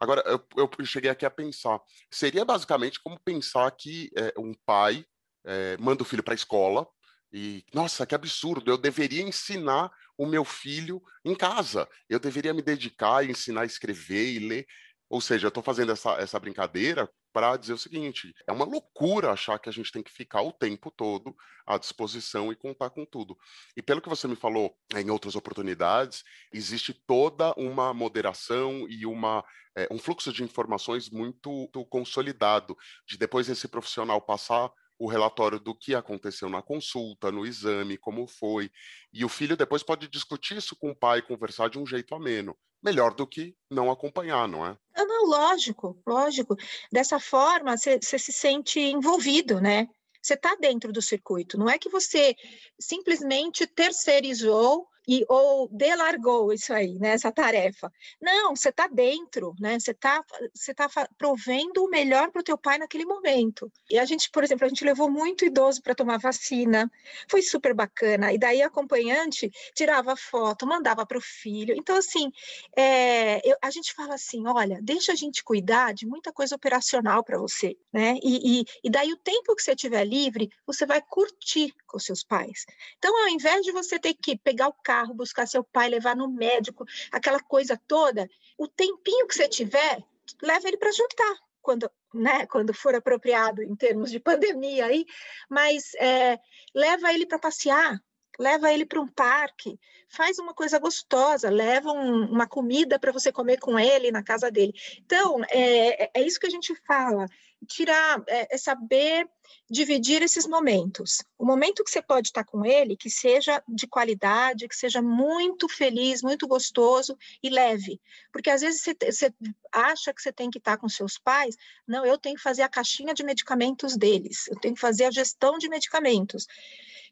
Agora, 0.03 0.21
eu, 0.27 0.45
eu, 0.57 0.85
cheguei 0.85 1.09
aqui 1.09 1.25
a 1.25 1.31
pensar, 1.31 1.81
seria 2.11 2.45
basicamente 2.45 3.01
como 3.01 3.21
pensar 3.21 3.71
que 3.71 4.11
é, 4.17 4.35
um 4.37 4.53
pai 4.67 5.07
é, 5.47 5.77
manda 5.77 6.03
o 6.03 6.05
filho 6.05 6.25
para 6.25 6.35
a 6.35 6.43
escola 6.43 6.89
e, 7.33 7.65
nossa, 7.73 8.05
que 8.05 8.13
absurdo, 8.13 8.69
eu 8.69 8.77
deveria 8.77 9.23
ensinar 9.23 9.93
o 10.19 10.27
meu 10.27 10.45
filho 10.45 11.01
em 11.25 11.37
casa, 11.37 11.89
eu 12.09 12.19
deveria 12.19 12.53
me 12.53 12.63
dedicar 12.63 13.25
e 13.25 13.31
ensinar 13.31 13.61
a 13.61 13.65
escrever 13.65 14.33
e 14.33 14.39
ler. 14.41 14.67
Ou 15.09 15.21
seja, 15.21 15.47
eu 15.47 15.51
estou 15.51 15.63
fazendo 15.63 15.93
essa, 15.93 16.15
essa 16.15 16.41
brincadeira 16.41 17.09
para 17.33 17.57
dizer 17.57 17.73
o 17.73 17.79
seguinte: 17.79 18.35
é 18.47 18.53
uma 18.53 18.65
loucura 18.65 19.33
achar 19.33 19.59
que 19.59 19.69
a 19.69 19.73
gente 19.73 19.91
tem 19.91 20.03
que 20.03 20.13
ficar 20.13 20.43
o 20.43 20.53
tempo 20.53 20.91
todo 20.91 21.35
à 21.67 21.79
disposição 21.79 22.53
e 22.53 22.57
contar 22.57 22.91
com 22.91 23.05
tudo. 23.05 23.37
E 23.77 23.83
pelo 23.83 24.01
que 24.01 24.09
você 24.09 24.29
me 24.29 24.37
falou 24.37 24.77
em 24.95 25.11
outras 25.11 25.35
oportunidades, 25.35 26.25
existe 26.53 26.93
toda 26.93 27.55
uma 27.57 27.95
moderação 27.95 28.87
e 28.89 29.07
uma, 29.07 29.45
é, 29.77 29.89
um 29.91 29.99
fluxo 29.99 30.33
de 30.33 30.43
informações 30.43 31.09
muito, 31.09 31.51
muito 31.51 31.85
consolidado, 31.87 32.77
de 33.07 33.17
depois 33.17 33.49
esse 33.49 33.69
profissional 33.69 34.21
passar 34.21 34.71
o 35.03 35.09
relatório 35.09 35.59
do 35.59 35.75
que 35.75 35.97
aconteceu 35.97 36.49
na 36.49 36.63
consulta, 36.63 37.33
no 37.33 37.45
exame, 37.45 37.99
como 37.99 38.25
foi. 38.29 38.71
E 39.13 39.25
o 39.25 39.29
filho 39.29 39.57
depois 39.57 39.83
pode 39.83 40.07
discutir 40.07 40.57
isso 40.57 40.77
com 40.77 40.93
o 40.93 40.97
pai, 40.97 41.21
conversar 41.21 41.69
de 41.69 41.77
um 41.77 41.85
jeito 41.85 42.15
ameno 42.15 42.57
melhor 42.81 43.13
do 43.15 43.27
que 43.27 43.57
não 43.71 43.91
acompanhar, 43.91 44.47
não 44.49 44.67
é? 44.67 44.77
Não, 44.97 45.07
não 45.07 45.27
lógico, 45.27 46.01
lógico. 46.07 46.57
Dessa 46.91 47.19
forma, 47.19 47.77
você 47.77 48.01
se 48.01 48.33
sente 48.33 48.79
envolvido, 48.79 49.61
né? 49.61 49.89
Você 50.21 50.35
está 50.35 50.55
dentro 50.57 50.93
do 50.93 51.03
circuito. 51.03 51.59
Não 51.59 51.69
é 51.69 51.79
que 51.79 51.89
você 51.89 52.35
simplesmente 52.79 53.67
terceirizou 53.67 54.87
e 55.07 55.25
ou 55.29 55.69
delargou 55.69 56.53
isso 56.53 56.73
aí, 56.73 56.99
né, 56.99 57.11
essa 57.11 57.33
tarefa. 57.33 57.93
Não, 58.21 58.55
você 58.55 58.69
está 58.69 58.87
dentro, 58.87 59.55
né? 59.59 59.79
Você 59.79 59.91
está 59.93 60.25
você 60.55 60.75
tá 60.75 60.89
provendo 61.19 61.85
o 61.85 61.91
melhor 61.91 62.31
para 62.31 62.41
o 62.41 62.45
teu 62.45 62.57
pai 62.59 62.79
naquele 62.79 63.05
momento. 63.05 63.71
E 63.91 63.99
a 63.99 64.05
gente, 64.05 64.31
por 64.31 64.45
exemplo, 64.45 64.65
a 64.65 64.69
gente 64.69 64.85
levou 64.85 65.11
muito 65.11 65.45
idoso 65.45 65.83
para 65.83 65.95
tomar 65.95 66.19
vacina, 66.19 66.91
foi 67.29 67.43
super 67.43 67.75
bacana. 67.75 68.33
E 68.33 68.39
daí 68.39 68.63
a 68.63 68.67
acompanhante 68.67 69.51
tirava 69.75 70.17
foto, 70.17 70.67
mandava 70.67 71.05
para 71.05 71.19
o 71.19 71.21
filho. 71.21 71.75
Então, 71.77 71.97
assim, 71.97 72.31
é, 72.77 73.47
eu, 73.49 73.57
a 73.63 73.71
gente 73.71 73.93
fala 73.93 74.15
assim: 74.15 74.47
olha, 74.47 74.79
deixa 74.83 75.13
a 75.13 75.17
gente 75.17 75.45
cuidar 75.45 75.93
de 75.93 76.07
muita 76.07 76.33
coisa 76.33 76.57
operacional 76.57 77.23
para 77.23 77.39
você, 77.39 77.77
né? 77.93 78.19
E, 78.23 78.61
e, 78.61 78.65
e 78.85 78.91
daí 78.91 79.13
o 79.13 79.17
tempo 79.17 79.55
que 79.55 79.63
você 79.63 79.75
tiver 79.75 80.05
livre, 80.05 80.51
você 80.67 80.87
vai 80.87 81.03
curtir 81.03 81.75
com 81.87 81.99
seus 81.99 82.25
pais. 82.25 82.65
Então, 82.99 83.17
ao 83.23 83.29
invés 83.29 83.63
de 83.65 83.73
você 83.73 83.99
ter 83.99 84.15
que 84.15 84.37
pegar 84.37 84.69
o 84.69 84.73
carro, 84.73 84.92
buscar 85.15 85.47
seu 85.47 85.63
pai, 85.65 85.89
levar 85.89 86.17
no 86.17 86.29
médico, 86.29 86.85
aquela 87.11 87.41
coisa 87.41 87.81
toda, 87.87 88.29
o 88.59 88.69
tempinho 88.69 89.27
que 89.27 89.35
você 89.35 89.49
tiver, 89.49 90.03
leva 90.43 90.69
ele 90.69 90.77
para 90.77 90.93
jantar, 90.93 91.37
quando, 91.61 91.91
né, 92.13 92.47
quando 92.47 92.75
for 92.75 92.95
apropriado 92.95 93.63
em 93.63 93.75
termos 93.75 94.11
de 94.11 94.19
pandemia 94.21 94.87
aí, 94.87 95.07
mas 95.49 95.95
é, 95.95 96.39
leva 96.75 97.13
ele 97.13 97.27
para 97.27 97.39
passear, 97.39 97.99
leva 98.39 98.73
ele 98.73 98.85
para 98.85 99.01
um 99.01 99.09
parque, 99.09 99.79
faz 100.09 100.39
uma 100.39 100.55
coisa 100.55 100.79
gostosa, 100.79 101.51
leva 101.51 101.93
um, 101.93 102.25
uma 102.31 102.47
comida 102.47 102.99
para 102.99 103.13
você 103.13 103.31
comer 103.31 103.59
com 103.59 103.79
ele 103.79 104.11
na 104.11 104.23
casa 104.23 104.51
dele. 104.51 104.73
Então, 105.05 105.43
é, 105.51 106.05
é, 106.05 106.11
é 106.15 106.23
isso 106.23 106.41
que 106.41 106.47
a 106.47 106.51
gente 106.51 106.75
fala, 106.87 107.27
tirar, 107.67 108.23
é, 108.27 108.55
é, 108.55 108.59
saber 108.59 109.29
dividir 109.71 110.23
esses 110.23 110.47
momentos. 110.47 111.23
O 111.39 111.45
momento 111.45 111.85
que 111.85 111.91
você 111.91 112.03
pode 112.03 112.29
estar 112.29 112.45
com 112.45 112.65
ele, 112.65 112.97
que 112.97 113.11
seja 113.11 113.63
de 113.69 113.87
qualidade, 113.87 114.69
que 114.69 114.77
seja 114.77 115.01
muito 115.01 115.69
feliz, 115.69 116.23
muito 116.23 116.47
gostoso 116.47 117.17
e 117.43 117.49
leve. 117.49 118.01
Porque 118.33 118.51
às 118.51 118.61
vezes 118.61 118.83
você, 118.83 118.95
você 118.95 119.33
acha 119.73 120.13
que 120.13 120.21
você 120.21 120.33
tem 120.33 120.51
que 120.51 120.59
estar 120.59 120.77
com 120.77 120.89
seus 120.89 121.19
pais, 121.19 121.57
não, 121.87 122.05
eu 122.05 122.19
tenho 122.19 122.37
que 122.37 122.43
fazer 122.43 122.63
a 122.63 122.69
caixinha 122.69 123.15
de 123.15 123.25
medicamentos 123.25 123.97
deles, 123.97 124.47
eu 124.49 124.59
tenho 124.59 124.75
que 124.75 124.81
fazer 124.81 125.05
a 125.05 125.11
gestão 125.11 125.59
de 125.59 125.69
medicamentos 125.69 126.47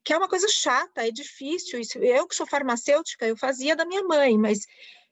que 0.03 0.13
é 0.13 0.17
uma 0.17 0.29
coisa 0.29 0.49
chata, 0.49 1.07
é 1.07 1.11
difícil. 1.11 1.79
Isso, 1.79 1.99
eu 1.99 2.27
que 2.27 2.35
sou 2.35 2.47
farmacêutica, 2.47 3.27
eu 3.27 3.37
fazia 3.37 3.77
da 3.77 3.85
minha 3.85 4.03
mãe, 4.03 4.39
mas 4.39 4.67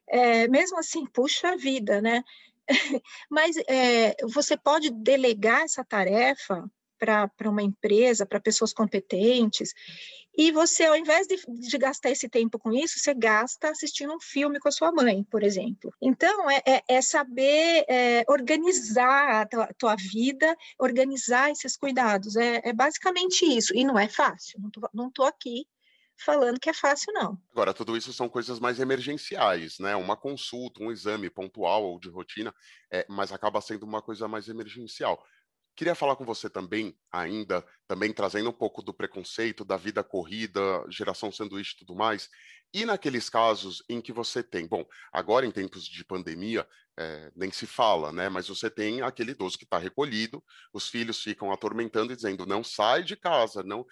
é, 0.07 0.47
mesmo 0.47 0.77
assim, 0.79 1.05
puxa 1.13 1.55
vida, 1.55 2.01
né? 2.01 2.23
mas 3.29 3.57
é, 3.67 4.15
você 4.31 4.57
pode 4.57 4.89
delegar 4.91 5.61
essa 5.61 5.83
tarefa 5.83 6.69
para 6.99 7.49
uma 7.49 7.63
empresa, 7.63 8.25
para 8.25 8.39
pessoas 8.39 8.73
competentes, 8.73 9.73
e 10.37 10.51
você, 10.51 10.85
ao 10.85 10.95
invés 10.95 11.27
de, 11.27 11.35
de, 11.35 11.77
gastar 11.77 12.11
esse 12.11 12.29
tempo 12.29 12.57
com 12.57 12.71
isso, 12.71 12.97
você 12.97 13.13
gasta 13.13 13.69
assistindo 13.69 14.13
um 14.13 14.21
filme 14.21 14.57
com 14.57 14.69
a 14.69 14.71
sua 14.71 14.89
mãe, 14.89 15.21
por 15.23 15.43
exemplo. 15.43 15.93
Então, 16.01 16.49
é, 16.49 16.61
é, 16.65 16.83
é 16.87 17.01
saber 17.01 17.83
é, 17.89 18.23
organizar 18.25 19.41
a 19.41 19.45
tua, 19.45 19.67
tua, 19.77 19.95
vida, 19.97 20.55
organizar 20.79 21.51
esses 21.51 21.75
cuidados. 21.75 22.37
É, 22.37 22.61
é, 22.63 22.71
basicamente 22.71 23.43
isso. 23.43 23.75
E 23.75 23.83
não 23.83 23.99
é 23.99 24.07
fácil. 24.07 24.61
Não 24.93 25.09
estou 25.09 25.25
aqui 25.25 25.65
falando 26.15 26.59
que 26.59 26.69
é 26.69 26.73
fácil, 26.73 27.11
não. 27.13 27.37
Agora, 27.51 27.73
tudo 27.73 27.97
isso 27.97 28.13
são 28.13 28.29
coisas 28.29 28.59
mais 28.59 28.79
emergenciais, 28.79 29.79
né? 29.79 29.95
Uma 29.95 30.15
consulta, 30.15 30.81
um 30.81 30.91
exame 30.91 31.29
pontual 31.29 31.83
ou 31.83 31.99
de 31.99 32.09
rotina, 32.09 32.53
é, 32.91 33.05
mas 33.09 33.31
acaba 33.31 33.59
sendo 33.61 33.83
uma 33.83 34.01
coisa 34.01 34.27
mais 34.27 34.47
emergencial. 34.47 35.21
Queria 35.79 35.95
falar 35.95 36.17
com 36.17 36.25
você 36.25 36.49
também, 36.49 36.93
ainda, 37.09 37.65
também 37.87 38.11
trazendo 38.11 38.49
um 38.49 38.53
pouco 38.53 38.81
do 38.81 38.93
preconceito, 38.93 39.63
da 39.63 39.77
vida 39.77 40.03
corrida, 40.03 40.59
geração 40.89 41.31
sanduíche 41.31 41.73
e 41.73 41.77
tudo 41.77 41.95
mais. 41.95 42.29
E 42.73 42.85
naqueles 42.85 43.29
casos 43.29 43.83
em 43.89 43.99
que 43.99 44.13
você 44.13 44.43
tem, 44.43 44.67
bom, 44.67 44.85
agora 45.11 45.45
em 45.45 45.51
tempos 45.51 45.85
de 45.85 46.05
pandemia, 46.05 46.67
é, 46.99 47.31
nem 47.33 47.49
se 47.49 47.65
fala, 47.65 48.11
né? 48.11 48.27
Mas 48.27 48.49
você 48.49 48.69
tem 48.69 49.01
aquele 49.01 49.31
idoso 49.31 49.57
que 49.57 49.63
está 49.63 49.77
recolhido, 49.77 50.43
os 50.73 50.89
filhos 50.89 51.23
ficam 51.23 51.51
atormentando 51.51 52.11
e 52.11 52.15
dizendo: 52.15 52.45
não 52.45 52.63
sai 52.63 53.03
de 53.03 53.15
casa, 53.15 53.63
não 53.63 53.85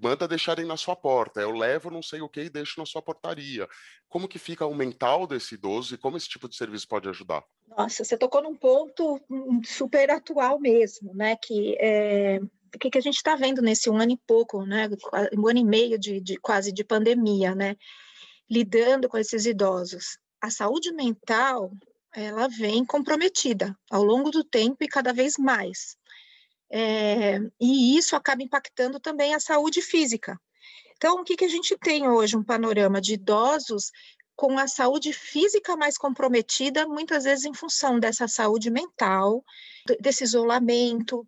manda 0.00 0.28
deixarem 0.28 0.64
na 0.64 0.76
sua 0.76 0.94
porta, 0.94 1.40
eu 1.40 1.50
levo 1.50 1.90
não 1.90 2.00
sei 2.00 2.20
o 2.20 2.28
que 2.28 2.42
e 2.42 2.50
deixo 2.50 2.78
na 2.78 2.86
sua 2.86 3.02
portaria. 3.02 3.68
Como 4.08 4.28
que 4.28 4.38
fica 4.38 4.64
o 4.64 4.74
mental 4.74 5.26
desse 5.26 5.56
idoso 5.56 5.94
e 5.94 5.98
como 5.98 6.16
esse 6.16 6.28
tipo 6.28 6.48
de 6.48 6.56
serviço 6.56 6.86
pode 6.86 7.08
ajudar? 7.08 7.42
Nossa, 7.66 8.04
você 8.04 8.16
tocou 8.16 8.40
num 8.40 8.54
ponto 8.54 9.20
super 9.64 10.08
atual 10.10 10.60
mesmo, 10.60 11.12
né? 11.14 11.36
Que 11.36 11.76
é, 11.80 12.38
o 12.74 12.78
que, 12.78 12.90
que 12.90 12.98
a 12.98 13.02
gente 13.02 13.16
está 13.16 13.36
vendo 13.36 13.62
nesse 13.62 13.88
um 13.90 13.98
ano 13.98 14.12
e 14.12 14.20
pouco, 14.26 14.64
né? 14.64 14.88
Um 15.36 15.48
ano 15.48 15.58
e 15.58 15.64
meio 15.64 15.98
de, 15.98 16.20
de 16.20 16.36
quase 16.36 16.72
de 16.72 16.84
pandemia, 16.84 17.54
né? 17.54 17.76
Lidando 18.50 19.08
com 19.08 19.18
esses 19.18 19.46
idosos. 19.46 20.18
A 20.40 20.50
saúde 20.50 20.92
mental 20.92 21.70
ela 22.14 22.48
vem 22.48 22.84
comprometida 22.84 23.76
ao 23.90 24.02
longo 24.02 24.30
do 24.30 24.42
tempo 24.42 24.82
e 24.82 24.88
cada 24.88 25.12
vez 25.12 25.34
mais. 25.36 25.96
É, 26.70 27.38
e 27.60 27.96
isso 27.96 28.16
acaba 28.16 28.42
impactando 28.42 28.98
também 28.98 29.34
a 29.34 29.40
saúde 29.40 29.82
física. 29.82 30.40
Então, 30.96 31.20
o 31.20 31.24
que, 31.24 31.36
que 31.36 31.44
a 31.44 31.48
gente 31.48 31.76
tem 31.76 32.08
hoje? 32.08 32.36
Um 32.36 32.42
panorama 32.42 33.00
de 33.02 33.14
idosos 33.14 33.92
com 34.34 34.58
a 34.58 34.66
saúde 34.66 35.12
física 35.12 35.76
mais 35.76 35.96
comprometida, 35.96 36.86
muitas 36.86 37.24
vezes 37.24 37.44
em 37.44 37.54
função 37.54 37.98
dessa 37.98 38.26
saúde 38.26 38.70
mental, 38.70 39.44
desse 40.00 40.24
isolamento. 40.24 41.26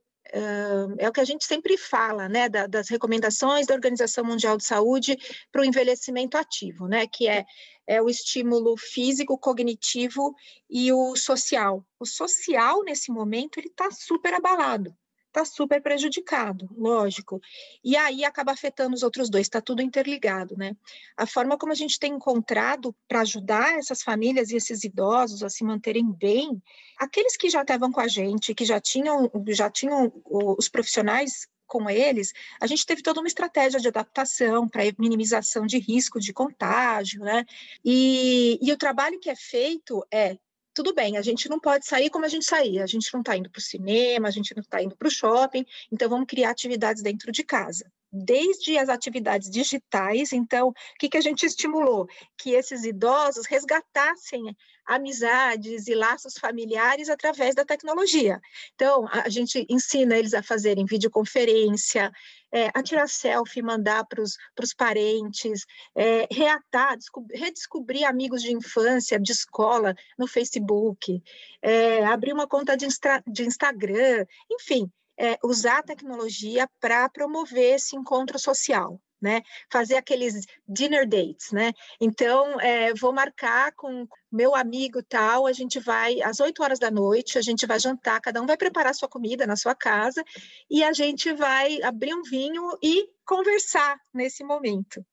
É 0.99 1.09
o 1.09 1.13
que 1.13 1.21
a 1.21 1.25
gente 1.25 1.45
sempre 1.45 1.77
fala, 1.77 2.29
né, 2.29 2.49
das 2.49 2.89
recomendações 2.89 3.67
da 3.67 3.75
Organização 3.75 4.25
Mundial 4.25 4.57
de 4.57 4.65
Saúde 4.65 5.17
para 5.51 5.63
o 5.63 5.65
envelhecimento 5.65 6.37
ativo, 6.37 6.87
né, 6.87 7.07
que 7.07 7.29
é, 7.29 7.45
é 7.87 8.03
o 8.03 8.09
estímulo 8.09 8.77
físico, 8.77 9.39
cognitivo 9.39 10.35
e 10.69 10.93
o 10.93 11.17
social. 11.17 11.85
O 11.99 12.07
social, 12.07 12.83
nesse 12.85 13.11
momento, 13.11 13.59
ele 13.59 13.69
está 13.69 13.91
super 13.91 14.35
abalado 14.35 14.95
está 15.29 15.45
super 15.45 15.81
prejudicado, 15.81 16.69
lógico. 16.77 17.41
E 17.85 17.97
aí 17.97 18.25
acaba 18.25 18.53
afetando 18.53 18.95
os 18.95 19.03
outros 19.03 19.31
dois, 19.31 19.47
está 19.47 19.61
tudo 19.61 19.83
interligado, 19.83 20.57
né? 20.57 20.77
A 21.17 21.27
forma 21.27 21.57
como 21.57 21.73
a 21.73 21.77
gente 21.77 21.99
tem 21.99 22.15
encontrado 22.15 22.95
para 23.07 23.21
ajudar 23.21 23.79
essas 23.79 24.03
famílias 24.03 24.51
e 24.51 24.57
esses 24.57 24.85
idosos 24.85 25.43
a 25.43 25.49
se 25.49 25.65
manterem 25.65 26.11
bem, 26.11 26.61
aqueles 26.99 27.37
que 27.37 27.49
já 27.49 27.63
estavam 27.63 27.93
com 27.93 28.01
a 28.01 28.09
gente, 28.09 28.55
que 28.55 28.65
já 28.65 28.81
tinham, 28.81 29.31
já 29.49 29.71
tinham 29.71 30.13
os 30.27 30.69
profissionais 30.69 31.47
com 31.67 31.89
eles, 31.89 32.33
a 32.61 32.67
gente 32.67 32.87
teve 32.87 33.03
toda 33.03 33.21
uma 33.21 33.29
estratégia 33.29 33.79
de 33.79 33.89
adaptação 33.89 34.67
para 34.67 34.83
minimização 34.99 35.67
de 35.67 35.79
risco 35.79 36.19
de 36.19 36.33
contágio, 36.33 37.21
né? 37.21 37.45
E, 37.85 38.59
e 38.63 38.73
o 38.73 38.77
trabalho 38.79 39.21
que 39.21 39.29
é 39.29 39.37
feito 39.37 40.03
é 40.11 40.39
tudo 40.79 40.95
bem, 40.95 41.17
a 41.17 41.23
gente 41.23 41.49
não 41.49 41.59
pode 41.59 41.85
sair 41.87 42.09
como 42.09 42.25
a 42.25 42.29
gente 42.29 42.45
saía, 42.45 42.85
a 42.85 42.87
gente 42.87 43.13
não 43.13 43.21
está 43.21 43.37
indo 43.37 43.51
para 43.51 43.59
o 43.59 43.63
cinema, 43.63 44.29
a 44.29 44.31
gente 44.31 44.55
não 44.55 44.61
está 44.61 44.81
indo 44.81 44.97
para 44.97 45.09
o 45.09 45.11
shopping, 45.11 45.67
então 45.91 46.09
vamos 46.09 46.29
criar 46.29 46.51
atividades 46.51 47.03
dentro 47.03 47.33
de 47.33 47.43
casa. 47.43 47.91
Desde 48.11 48.79
as 48.79 48.88
atividades 48.88 49.50
digitais, 49.50 50.33
então, 50.33 50.69
o 50.69 50.75
que, 50.99 51.09
que 51.11 51.17
a 51.19 51.21
gente 51.21 51.45
estimulou? 51.45 52.07
Que 52.38 52.53
esses 52.53 52.85
idosos 52.85 53.47
resgatassem 53.47 54.57
amizades 54.88 55.87
e 55.87 55.95
laços 55.95 56.38
familiares 56.38 57.11
através 57.11 57.55
da 57.55 57.65
tecnologia. 57.65 58.41
Então, 58.75 59.07
a 59.12 59.29
gente 59.29 59.67
ensina 59.69 60.17
eles 60.17 60.33
a 60.33 60.43
fazerem 60.43 60.87
videoconferência, 60.87 62.11
é, 62.50 62.71
a 62.73 62.83
tirar 62.83 63.07
selfie, 63.07 63.61
mandar 63.61 64.07
para 64.07 64.23
os 64.23 64.75
parentes, 64.75 65.67
é, 65.95 66.27
reatar, 66.31 66.97
redescobrir 67.35 68.05
amigos 68.05 68.41
de 68.41 68.50
infância, 68.50 69.21
de 69.21 69.33
escola, 69.33 69.95
no 70.19 70.27
Facebook, 70.27 71.23
é, 71.61 72.03
abrir 72.07 72.33
uma 72.33 72.47
conta 72.47 72.75
de, 72.75 72.87
de 73.27 73.45
Instagram, 73.45 74.25
enfim, 74.50 74.91
é, 75.19 75.39
usar 75.45 75.79
a 75.79 75.83
tecnologia 75.83 76.69
para 76.81 77.09
promover 77.09 77.75
esse 77.75 77.97
encontro 77.97 78.39
social 78.39 79.01
né? 79.21 79.43
Fazer 79.71 79.97
aqueles 79.97 80.47
dinner 80.67 81.07
dates, 81.09 81.51
né? 81.53 81.73
Então, 82.01 82.61
é, 82.61 82.95
vou 82.95 83.13
marcar 83.13 83.73
com 83.73 84.07
meu 84.31 84.55
amigo 84.55 85.03
tal, 85.03 85.47
a 85.47 85.53
gente 85.53 85.81
vai 85.81 86.21
às 86.23 86.41
8 86.41 86.63
horas 86.63 86.79
da 86.79 86.91
noite, 86.91 87.39
a 87.39 87.43
gente 87.43 87.67
vai 87.67 87.79
jantar, 87.79 88.21
cada 88.21 88.41
um 88.41 88.47
vai 88.47 88.57
preparar 88.57 88.95
sua 88.95 89.09
comida 89.09 89.47
na 89.47 89.57
sua 89.57 89.75
casa 89.75 90.23
e 90.71 90.85
a 90.85 90.93
gente 90.93 91.33
vai 91.33 91.83
abrir 91.83 92.15
um 92.15 92.23
vinho 92.23 92.63
e 92.83 93.09
conversar 93.25 93.99
nesse 94.13 94.45
momento. 94.45 95.05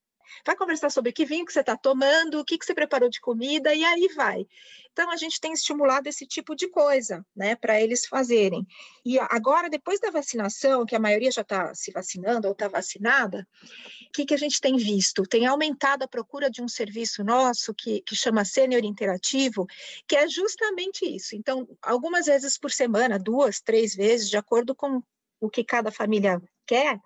Vai 0.44 0.56
conversar 0.56 0.90
sobre 0.90 1.12
que 1.12 1.24
vinho 1.24 1.44
que 1.44 1.52
você 1.52 1.60
está 1.60 1.76
tomando, 1.76 2.40
o 2.40 2.44
que, 2.44 2.58
que 2.58 2.64
você 2.64 2.74
preparou 2.74 3.08
de 3.08 3.20
comida, 3.20 3.74
e 3.74 3.84
aí 3.84 4.08
vai. 4.14 4.46
Então, 4.92 5.10
a 5.10 5.16
gente 5.16 5.38
tem 5.38 5.52
estimulado 5.52 6.08
esse 6.08 6.26
tipo 6.26 6.56
de 6.56 6.68
coisa, 6.68 7.24
né, 7.36 7.54
para 7.54 7.80
eles 7.80 8.06
fazerem. 8.06 8.66
E 9.04 9.18
agora, 9.18 9.68
depois 9.68 10.00
da 10.00 10.10
vacinação, 10.10 10.86
que 10.86 10.96
a 10.96 10.98
maioria 10.98 11.30
já 11.30 11.42
está 11.42 11.74
se 11.74 11.92
vacinando 11.92 12.46
ou 12.46 12.52
está 12.52 12.66
vacinada, 12.66 13.46
o 14.08 14.12
que, 14.12 14.24
que 14.24 14.32
a 14.32 14.38
gente 14.38 14.58
tem 14.58 14.76
visto? 14.76 15.22
Tem 15.24 15.44
aumentado 15.44 16.02
a 16.02 16.08
procura 16.08 16.50
de 16.50 16.62
um 16.62 16.68
serviço 16.68 17.22
nosso 17.22 17.74
que, 17.74 18.00
que 18.00 18.16
chama 18.16 18.44
Sênior 18.44 18.84
Interativo, 18.84 19.66
que 20.08 20.16
é 20.16 20.26
justamente 20.26 21.04
isso. 21.04 21.36
Então, 21.36 21.68
algumas 21.82 22.24
vezes 22.24 22.56
por 22.56 22.70
semana, 22.70 23.18
duas, 23.18 23.60
três 23.60 23.94
vezes, 23.94 24.30
de 24.30 24.38
acordo 24.38 24.74
com 24.74 25.02
o 25.40 25.50
que 25.50 25.62
cada 25.62 25.92
família 25.92 26.40
quer, 26.66 26.98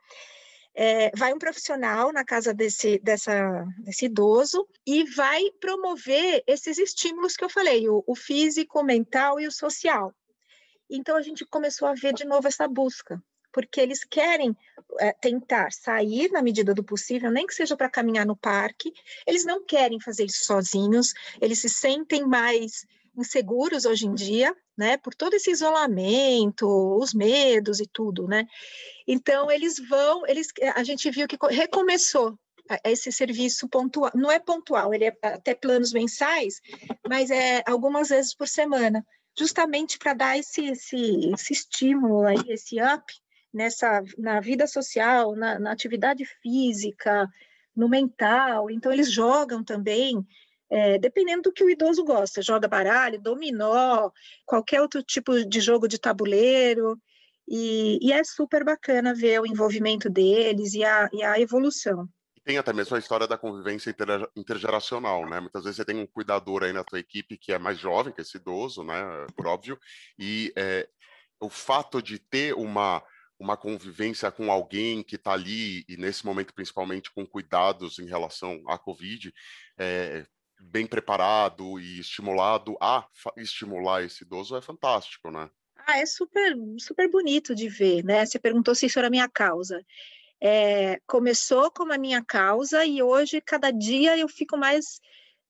é, 0.75 1.11
vai 1.17 1.33
um 1.33 1.39
profissional 1.39 2.13
na 2.13 2.25
casa 2.25 2.55
desse, 2.55 2.99
dessa, 3.01 3.67
desse 3.79 4.07
idoso 4.07 4.67
e 4.87 5.05
vai 5.05 5.43
promover 5.61 6.43
esses 6.47 6.79
estímulos 6.79 7.37
que 7.37 7.45
eu 7.45 7.51
falei, 7.51 7.89
o, 7.89 8.03
o 8.07 8.15
físico, 8.15 8.81
o 8.81 8.85
mental 8.85 9.41
e 9.41 9.47
o 9.47 9.53
social. 9.53 10.15
Então, 10.89 11.17
a 11.17 11.23
gente 11.23 11.45
começou 11.45 11.87
a 11.89 11.95
ver 11.95 12.13
de 12.13 12.25
novo 12.25 12.49
essa 12.49 12.67
busca, 12.67 13.23
porque 13.53 13.81
eles 13.81 14.05
querem 14.05 14.57
é, 14.99 15.13
tentar 15.13 15.73
sair 15.73 16.31
na 16.31 16.43
medida 16.43 16.75
do 16.75 16.85
possível, 16.85 17.31
nem 17.31 17.47
que 17.47 17.55
seja 17.55 17.77
para 17.77 17.91
caminhar 17.91 18.27
no 18.27 18.37
parque, 18.37 18.93
eles 19.27 19.45
não 19.45 19.65
querem 19.65 20.01
fazer 20.01 20.25
isso 20.25 20.45
sozinhos, 20.45 21.13
eles 21.41 21.61
se 21.61 21.69
sentem 21.69 22.27
mais 22.27 22.85
inseguros 23.17 23.85
hoje 23.85 24.07
em 24.07 24.15
dia, 24.15 24.57
né, 24.81 24.97
por 24.97 25.15
todo 25.15 25.35
esse 25.35 25.51
isolamento, 25.51 26.67
os 26.99 27.13
medos 27.13 27.81
e 27.81 27.87
tudo, 27.87 28.27
né? 28.27 28.47
Então 29.07 29.51
eles 29.51 29.79
vão, 29.91 30.27
eles, 30.27 30.49
a 30.75 30.83
gente 30.83 31.11
viu 31.11 31.29
que 31.29 31.37
recomeçou 31.51 32.35
esse 32.83 33.13
serviço 33.13 33.69
pontual, 33.69 34.11
não 34.15 34.33
é 34.33 34.39
pontual, 34.39 34.95
ele 34.95 35.05
é 35.05 35.15
até 35.23 35.55
planos 35.55 35.93
mensais, 35.93 36.63
mas 37.07 37.31
é 37.31 37.63
algumas 37.67 38.09
vezes 38.09 38.35
por 38.35 38.49
semana, 38.49 39.05
justamente 39.39 39.99
para 39.99 40.15
dar 40.15 40.39
esse, 40.39 40.65
esse, 40.65 41.31
esse 41.35 41.53
estímulo 41.53 42.25
aí, 42.25 42.39
esse 42.49 42.81
up 42.81 43.05
nessa 43.53 44.03
na 44.17 44.41
vida 44.41 44.67
social, 44.67 45.37
na, 45.37 45.59
na 45.59 45.73
atividade 45.73 46.25
física, 46.41 47.29
no 47.77 47.87
mental. 47.87 48.71
Então, 48.71 48.91
eles 48.91 49.13
jogam 49.13 49.63
também, 49.63 50.25
é, 50.71 50.99
dependendo 50.99 51.43
do 51.43 51.53
que 51.53 51.65
o 51.65 51.71
idoso 51.71 52.05
gosta, 52.05 52.43
joga 52.43 52.69
baralho, 52.69 53.21
dominó, 53.21 54.11
qualquer 54.47 54.81
outro 54.81 55.03
tipo 55.03 55.45
de 55.45 55.61
jogo 55.61 55.89
de 55.89 55.99
tabuleiro. 55.99 56.99
E, 57.49 57.99
e 58.01 58.13
é 58.13 58.23
super 58.23 58.65
bacana 58.65 59.13
ver 59.13 59.41
o 59.41 59.47
envolvimento 59.47 60.09
deles 60.09 60.73
e 60.75 60.85
a, 60.85 61.09
e 61.13 61.23
a 61.23 61.41
evolução 61.41 62.09
tem 62.43 62.59
até 62.59 62.73
mesmo 62.73 62.97
a 62.97 62.99
história 62.99 63.29
da 63.29 63.39
convivência 63.39 63.95
intergeracional, 64.35 65.29
né? 65.29 65.39
Muitas 65.41 65.63
vezes 65.63 65.77
você 65.77 65.85
tem 65.85 65.97
um 65.97 66.07
cuidador 66.07 66.65
aí 66.65 66.73
na 66.73 66.83
tua 66.83 66.99
equipe 66.99 67.37
que 67.37 67.53
é 67.53 67.59
mais 67.59 67.79
jovem, 67.79 68.13
que 68.13 68.21
esse 68.21 68.39
idoso, 68.39 68.83
né? 68.83 69.03
Por 69.37 69.47
óbvio, 69.47 69.79
e 70.19 70.53
é, 70.57 70.89
o 71.39 71.49
fato 71.49 72.03
de 72.03 72.19
ter 72.19 72.55
uma 72.55 73.03
uma 73.39 73.57
convivência 73.57 74.31
com 74.31 74.53
alguém 74.53 75.03
que 75.03 75.17
está 75.17 75.33
ali 75.33 75.83
e 75.89 75.97
nesse 75.97 76.27
momento 76.27 76.53
principalmente 76.53 77.11
com 77.11 77.27
cuidados 77.27 77.99
em 77.99 78.07
relação 78.07 78.63
à 78.69 78.77
Covid, 78.77 79.33
é, 79.79 80.27
bem 80.61 80.87
preparado 80.87 81.79
e 81.81 82.01
estimulado 82.01 82.77
a 82.81 83.07
estimular 83.37 84.03
esse 84.03 84.25
idoso 84.25 84.57
é 84.57 84.63
fantástico, 84.63 85.31
né? 85.31 85.51
Ah, 85.87 85.99
é 85.99 86.07
super 86.07 86.55
super 86.79 87.11
bonito 87.11 87.55
de 87.55 87.69
ver, 87.69 88.05
né? 88.05 88.25
Você 88.25 88.39
perguntou 88.39 88.75
se 88.75 88.87
isso 88.87 88.99
era 88.99 89.11
minha 89.11 89.29
causa 89.29 89.85
é, 90.41 90.99
começou 91.07 91.71
como 91.71 91.93
a 91.93 91.99
minha 91.99 92.25
causa 92.25 92.85
e 92.85 93.03
hoje, 93.03 93.41
cada 93.41 93.71
dia, 93.71 94.17
eu 94.17 94.29
fico 94.29 94.57
mais 94.57 95.01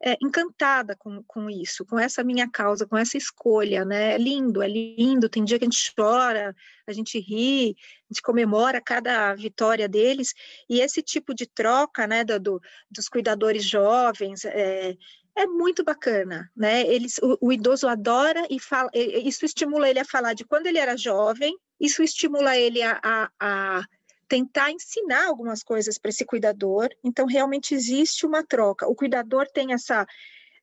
é, 0.02 0.16
encantada 0.22 0.96
com, 0.96 1.22
com 1.24 1.50
isso, 1.50 1.84
com 1.84 1.98
essa 1.98 2.24
minha 2.24 2.48
causa, 2.50 2.86
com 2.86 2.96
essa 2.96 3.18
escolha, 3.18 3.84
né? 3.84 4.14
É 4.14 4.18
lindo, 4.18 4.62
é 4.62 4.68
lindo. 4.68 5.28
Tem 5.28 5.44
dia 5.44 5.58
que 5.58 5.64
a 5.64 5.68
gente 5.70 5.92
chora, 5.94 6.56
a 6.86 6.92
gente 6.92 7.18
ri, 7.18 7.76
a 7.78 8.12
gente 8.14 8.22
comemora 8.22 8.80
cada 8.80 9.34
vitória 9.34 9.86
deles, 9.88 10.34
e 10.68 10.80
esse 10.80 11.02
tipo 11.02 11.34
de 11.34 11.46
troca, 11.46 12.06
né, 12.06 12.24
do, 12.24 12.38
do 12.38 12.62
dos 12.90 13.08
cuidadores 13.08 13.64
jovens, 13.64 14.44
é, 14.44 14.96
é 15.36 15.46
muito 15.46 15.84
bacana, 15.84 16.50
né? 16.56 16.82
Eles, 16.86 17.18
o, 17.18 17.38
o, 17.40 17.52
idoso 17.52 17.86
adora 17.86 18.46
e 18.50 18.58
fala, 18.58 18.90
isso 18.94 19.44
estimula 19.44 19.88
ele 19.88 19.98
a 19.98 20.04
falar 20.04 20.34
de 20.34 20.44
quando 20.44 20.66
ele 20.66 20.78
era 20.78 20.96
jovem, 20.96 21.56
isso 21.78 22.02
estimula 22.02 22.56
ele 22.56 22.82
a, 22.82 23.00
a, 23.02 23.30
a 23.38 23.84
tentar 24.30 24.70
ensinar 24.70 25.26
algumas 25.26 25.60
coisas 25.64 25.98
para 25.98 26.08
esse 26.08 26.24
cuidador. 26.24 26.88
Então, 27.02 27.26
realmente 27.26 27.74
existe 27.74 28.24
uma 28.24 28.46
troca. 28.46 28.86
O 28.86 28.94
cuidador 28.94 29.46
tem 29.52 29.72
essa 29.72 30.06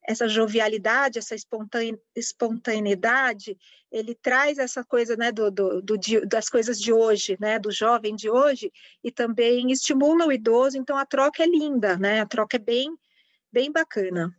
essa 0.09 0.25
jovialidade, 0.25 1.19
essa 1.19 1.35
espontaneidade, 2.15 3.57
ele 3.91 4.15
traz 4.15 4.57
essa 4.57 4.81
coisa 4.81 5.17
né, 5.17 5.33
do, 5.33 5.51
do, 5.51 5.81
do, 5.81 5.97
das 6.25 6.47
coisas 6.47 6.79
de 6.79 6.93
hoje, 6.93 7.35
né, 7.41 7.59
do 7.59 7.73
jovem 7.73 8.15
de 8.15 8.29
hoje, 8.29 8.71
e 9.03 9.11
também 9.11 9.69
estimula 9.69 10.25
o 10.25 10.31
idoso, 10.31 10.77
então 10.77 10.95
a 10.95 11.05
troca 11.05 11.43
é 11.43 11.45
linda, 11.45 11.97
né, 11.97 12.21
a 12.21 12.25
troca 12.25 12.55
é 12.55 12.59
bem, 12.59 12.97
bem 13.51 13.69
bacana. 13.69 14.33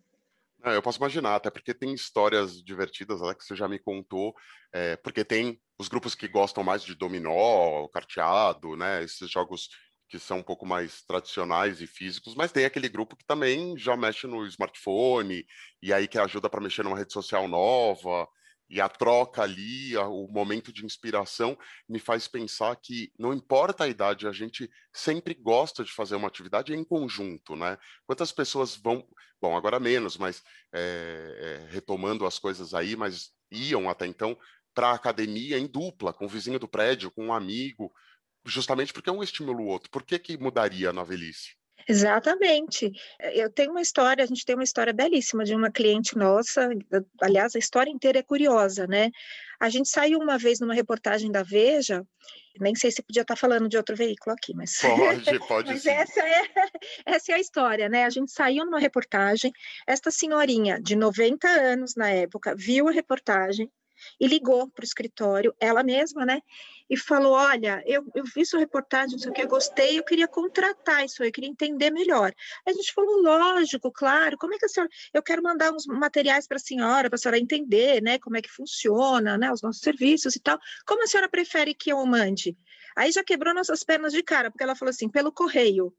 Eu 0.64 0.80
posso 0.80 0.96
imaginar, 0.96 1.34
até 1.34 1.50
porque 1.50 1.74
tem 1.74 1.92
histórias 1.92 2.62
divertidas 2.64 3.20
né, 3.20 3.34
que 3.34 3.44
você 3.44 3.54
já 3.54 3.68
me 3.68 3.78
contou, 3.78 4.34
é, 4.72 4.96
porque 4.96 5.22
tem 5.22 5.60
os 5.78 5.88
grupos 5.88 6.14
que 6.14 6.28
gostam 6.28 6.64
mais 6.64 6.82
de 6.82 6.94
dominó, 6.94 7.86
carteado, 7.88 8.76
né, 8.76 9.02
esses 9.02 9.30
jogos 9.30 9.68
que 10.08 10.18
são 10.18 10.38
um 10.38 10.42
pouco 10.42 10.64
mais 10.66 11.02
tradicionais 11.02 11.80
e 11.80 11.86
físicos, 11.86 12.34
mas 12.34 12.50
tem 12.50 12.64
aquele 12.64 12.88
grupo 12.88 13.16
que 13.16 13.26
também 13.26 13.76
já 13.76 13.96
mexe 13.96 14.26
no 14.26 14.46
smartphone 14.46 15.44
e 15.82 15.92
aí 15.92 16.08
que 16.08 16.18
ajuda 16.18 16.48
para 16.48 16.62
mexer 16.62 16.82
numa 16.82 16.96
rede 16.96 17.12
social 17.12 17.46
nova 17.46 18.26
e 18.70 18.80
a 18.80 18.88
troca 18.88 19.42
ali, 19.42 19.96
o 19.96 20.28
momento 20.28 20.72
de 20.72 20.84
inspiração 20.84 21.56
me 21.88 21.98
faz 21.98 22.28
pensar 22.28 22.76
que 22.76 23.10
não 23.18 23.32
importa 23.32 23.84
a 23.84 23.88
idade, 23.88 24.28
a 24.28 24.32
gente 24.32 24.70
sempre 24.92 25.34
gosta 25.34 25.82
de 25.82 25.90
fazer 25.90 26.16
uma 26.16 26.28
atividade 26.28 26.74
em 26.74 26.84
conjunto, 26.84 27.56
né? 27.56 27.78
Quantas 28.06 28.30
pessoas 28.30 28.76
vão, 28.76 29.06
bom, 29.40 29.56
agora 29.56 29.80
menos, 29.80 30.18
mas 30.18 30.42
é, 30.74 31.60
é, 31.66 31.72
retomando 31.72 32.26
as 32.26 32.38
coisas 32.38 32.74
aí, 32.74 32.94
mas 32.94 33.30
iam 33.50 33.88
até 33.88 34.06
então 34.06 34.36
para 34.78 34.90
a 34.90 34.94
academia 34.94 35.58
em 35.58 35.66
dupla, 35.66 36.12
com 36.12 36.26
o 36.26 36.28
vizinho 36.28 36.56
do 36.56 36.68
prédio, 36.68 37.10
com 37.10 37.26
um 37.26 37.32
amigo, 37.32 37.92
justamente 38.44 38.92
porque 38.92 39.10
um 39.10 39.24
estimula 39.24 39.60
o 39.60 39.66
outro. 39.66 39.90
Por 39.90 40.04
que, 40.04 40.16
que 40.20 40.38
mudaria 40.38 40.92
na 40.92 41.02
velhice? 41.02 41.56
Exatamente. 41.88 42.92
Eu 43.18 43.50
tenho 43.50 43.72
uma 43.72 43.82
história, 43.82 44.22
a 44.22 44.26
gente 44.26 44.44
tem 44.44 44.54
uma 44.54 44.62
história 44.62 44.92
belíssima 44.92 45.42
de 45.42 45.52
uma 45.52 45.68
cliente 45.68 46.16
nossa, 46.16 46.70
aliás, 47.20 47.56
a 47.56 47.58
história 47.58 47.90
inteira 47.90 48.20
é 48.20 48.22
curiosa, 48.22 48.86
né? 48.86 49.10
A 49.58 49.68
gente 49.68 49.88
saiu 49.88 50.20
uma 50.20 50.38
vez 50.38 50.60
numa 50.60 50.74
reportagem 50.74 51.32
da 51.32 51.42
Veja, 51.42 52.06
nem 52.60 52.76
sei 52.76 52.92
se 52.92 53.02
podia 53.02 53.22
estar 53.22 53.34
falando 53.34 53.68
de 53.68 53.76
outro 53.76 53.96
veículo 53.96 54.32
aqui, 54.32 54.54
mas. 54.54 54.78
Pode, 55.26 55.48
pode. 55.48 55.70
mas 55.70 55.82
sim. 55.82 55.90
Essa, 55.90 56.20
é, 56.20 56.42
essa 57.04 57.32
é 57.32 57.34
a 57.34 57.40
história, 57.40 57.88
né? 57.88 58.04
A 58.04 58.10
gente 58.10 58.30
saiu 58.30 58.64
numa 58.64 58.78
reportagem, 58.78 59.50
esta 59.88 60.12
senhorinha 60.12 60.80
de 60.80 60.94
90 60.94 61.48
anos 61.48 61.96
na 61.96 62.10
época 62.10 62.54
viu 62.56 62.86
a 62.86 62.92
reportagem, 62.92 63.68
e 64.20 64.26
ligou 64.26 64.68
para 64.70 64.82
o 64.82 64.84
escritório, 64.84 65.54
ela 65.60 65.82
mesma, 65.82 66.24
né? 66.24 66.40
E 66.88 66.96
falou: 66.96 67.32
Olha, 67.32 67.82
eu, 67.86 68.04
eu 68.14 68.24
vi 68.34 68.44
sua 68.44 68.60
reportagem, 68.60 69.12
não 69.12 69.18
sei 69.18 69.30
o 69.30 69.34
que, 69.34 69.42
eu 69.42 69.48
gostei, 69.48 69.98
eu 69.98 70.04
queria 70.04 70.26
contratar 70.26 71.04
isso 71.04 71.22
eu 71.22 71.32
queria 71.32 71.50
entender 71.50 71.90
melhor. 71.90 72.32
A 72.66 72.72
gente 72.72 72.92
falou: 72.92 73.20
Lógico, 73.22 73.90
claro, 73.92 74.36
como 74.38 74.54
é 74.54 74.58
que 74.58 74.64
a 74.66 74.68
senhora. 74.68 74.90
Eu 75.12 75.22
quero 75.22 75.42
mandar 75.42 75.72
uns 75.72 75.86
materiais 75.86 76.46
para 76.46 76.56
a 76.56 76.60
senhora, 76.60 77.08
para 77.08 77.16
a 77.16 77.18
senhora 77.18 77.38
entender, 77.38 78.02
né? 78.02 78.18
Como 78.18 78.36
é 78.36 78.42
que 78.42 78.50
funciona, 78.50 79.36
né? 79.36 79.52
Os 79.52 79.62
nossos 79.62 79.82
serviços 79.82 80.36
e 80.36 80.40
tal. 80.40 80.58
Como 80.86 81.02
a 81.02 81.06
senhora 81.06 81.28
prefere 81.28 81.74
que 81.74 81.92
eu 81.92 82.04
mande? 82.06 82.56
Aí 82.96 83.12
já 83.12 83.22
quebrou 83.22 83.54
nossas 83.54 83.84
pernas 83.84 84.12
de 84.12 84.22
cara, 84.22 84.50
porque 84.50 84.64
ela 84.64 84.74
falou 84.74 84.90
assim: 84.90 85.08
pelo 85.08 85.32
correio. 85.32 85.94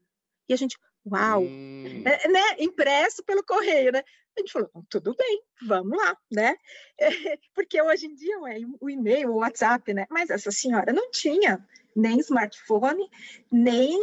E 0.50 0.52
a 0.52 0.56
gente, 0.56 0.76
uau, 1.06 1.42
hum. 1.44 2.02
é, 2.04 2.26
né? 2.26 2.42
Impresso 2.58 3.22
pelo 3.22 3.44
correio, 3.44 3.92
né? 3.92 4.02
A 4.36 4.40
gente 4.40 4.52
falou, 4.52 4.68
tudo 4.88 5.14
bem, 5.14 5.42
vamos 5.62 5.96
lá, 5.96 6.16
né? 6.28 6.56
porque 7.54 7.80
hoje 7.80 8.06
em 8.06 8.14
dia 8.16 8.34
é 8.34 8.58
o 8.80 8.90
e-mail, 8.90 9.30
o 9.30 9.36
WhatsApp, 9.36 9.94
né? 9.94 10.06
Mas 10.10 10.28
essa 10.28 10.50
senhora 10.50 10.92
não 10.92 11.08
tinha 11.12 11.64
nem 11.94 12.18
smartphone, 12.18 13.08
nem, 13.50 13.96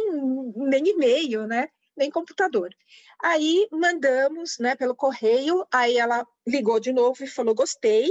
nem 0.56 0.88
e-mail, 0.88 1.46
né? 1.46 1.68
Nem 1.94 2.10
computador. 2.10 2.74
Aí 3.22 3.68
mandamos, 3.70 4.56
né, 4.58 4.74
pelo 4.74 4.94
correio, 4.94 5.66
aí 5.70 5.98
ela 5.98 6.26
ligou 6.46 6.80
de 6.80 6.94
novo 6.94 7.22
e 7.22 7.26
falou: 7.26 7.54
gostei, 7.54 8.08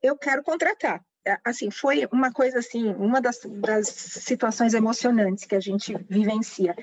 eu 0.00 0.16
quero 0.16 0.44
contratar. 0.44 1.04
É, 1.24 1.38
assim, 1.44 1.70
foi 1.70 2.08
uma 2.10 2.32
coisa 2.32 2.58
assim, 2.58 2.88
uma 2.94 3.20
das, 3.20 3.40
das, 3.44 3.88
situações 3.88 4.74
emocionantes 4.74 5.44
que 5.44 5.54
a 5.54 5.60
gente 5.60 5.94
vivencia. 6.08 6.74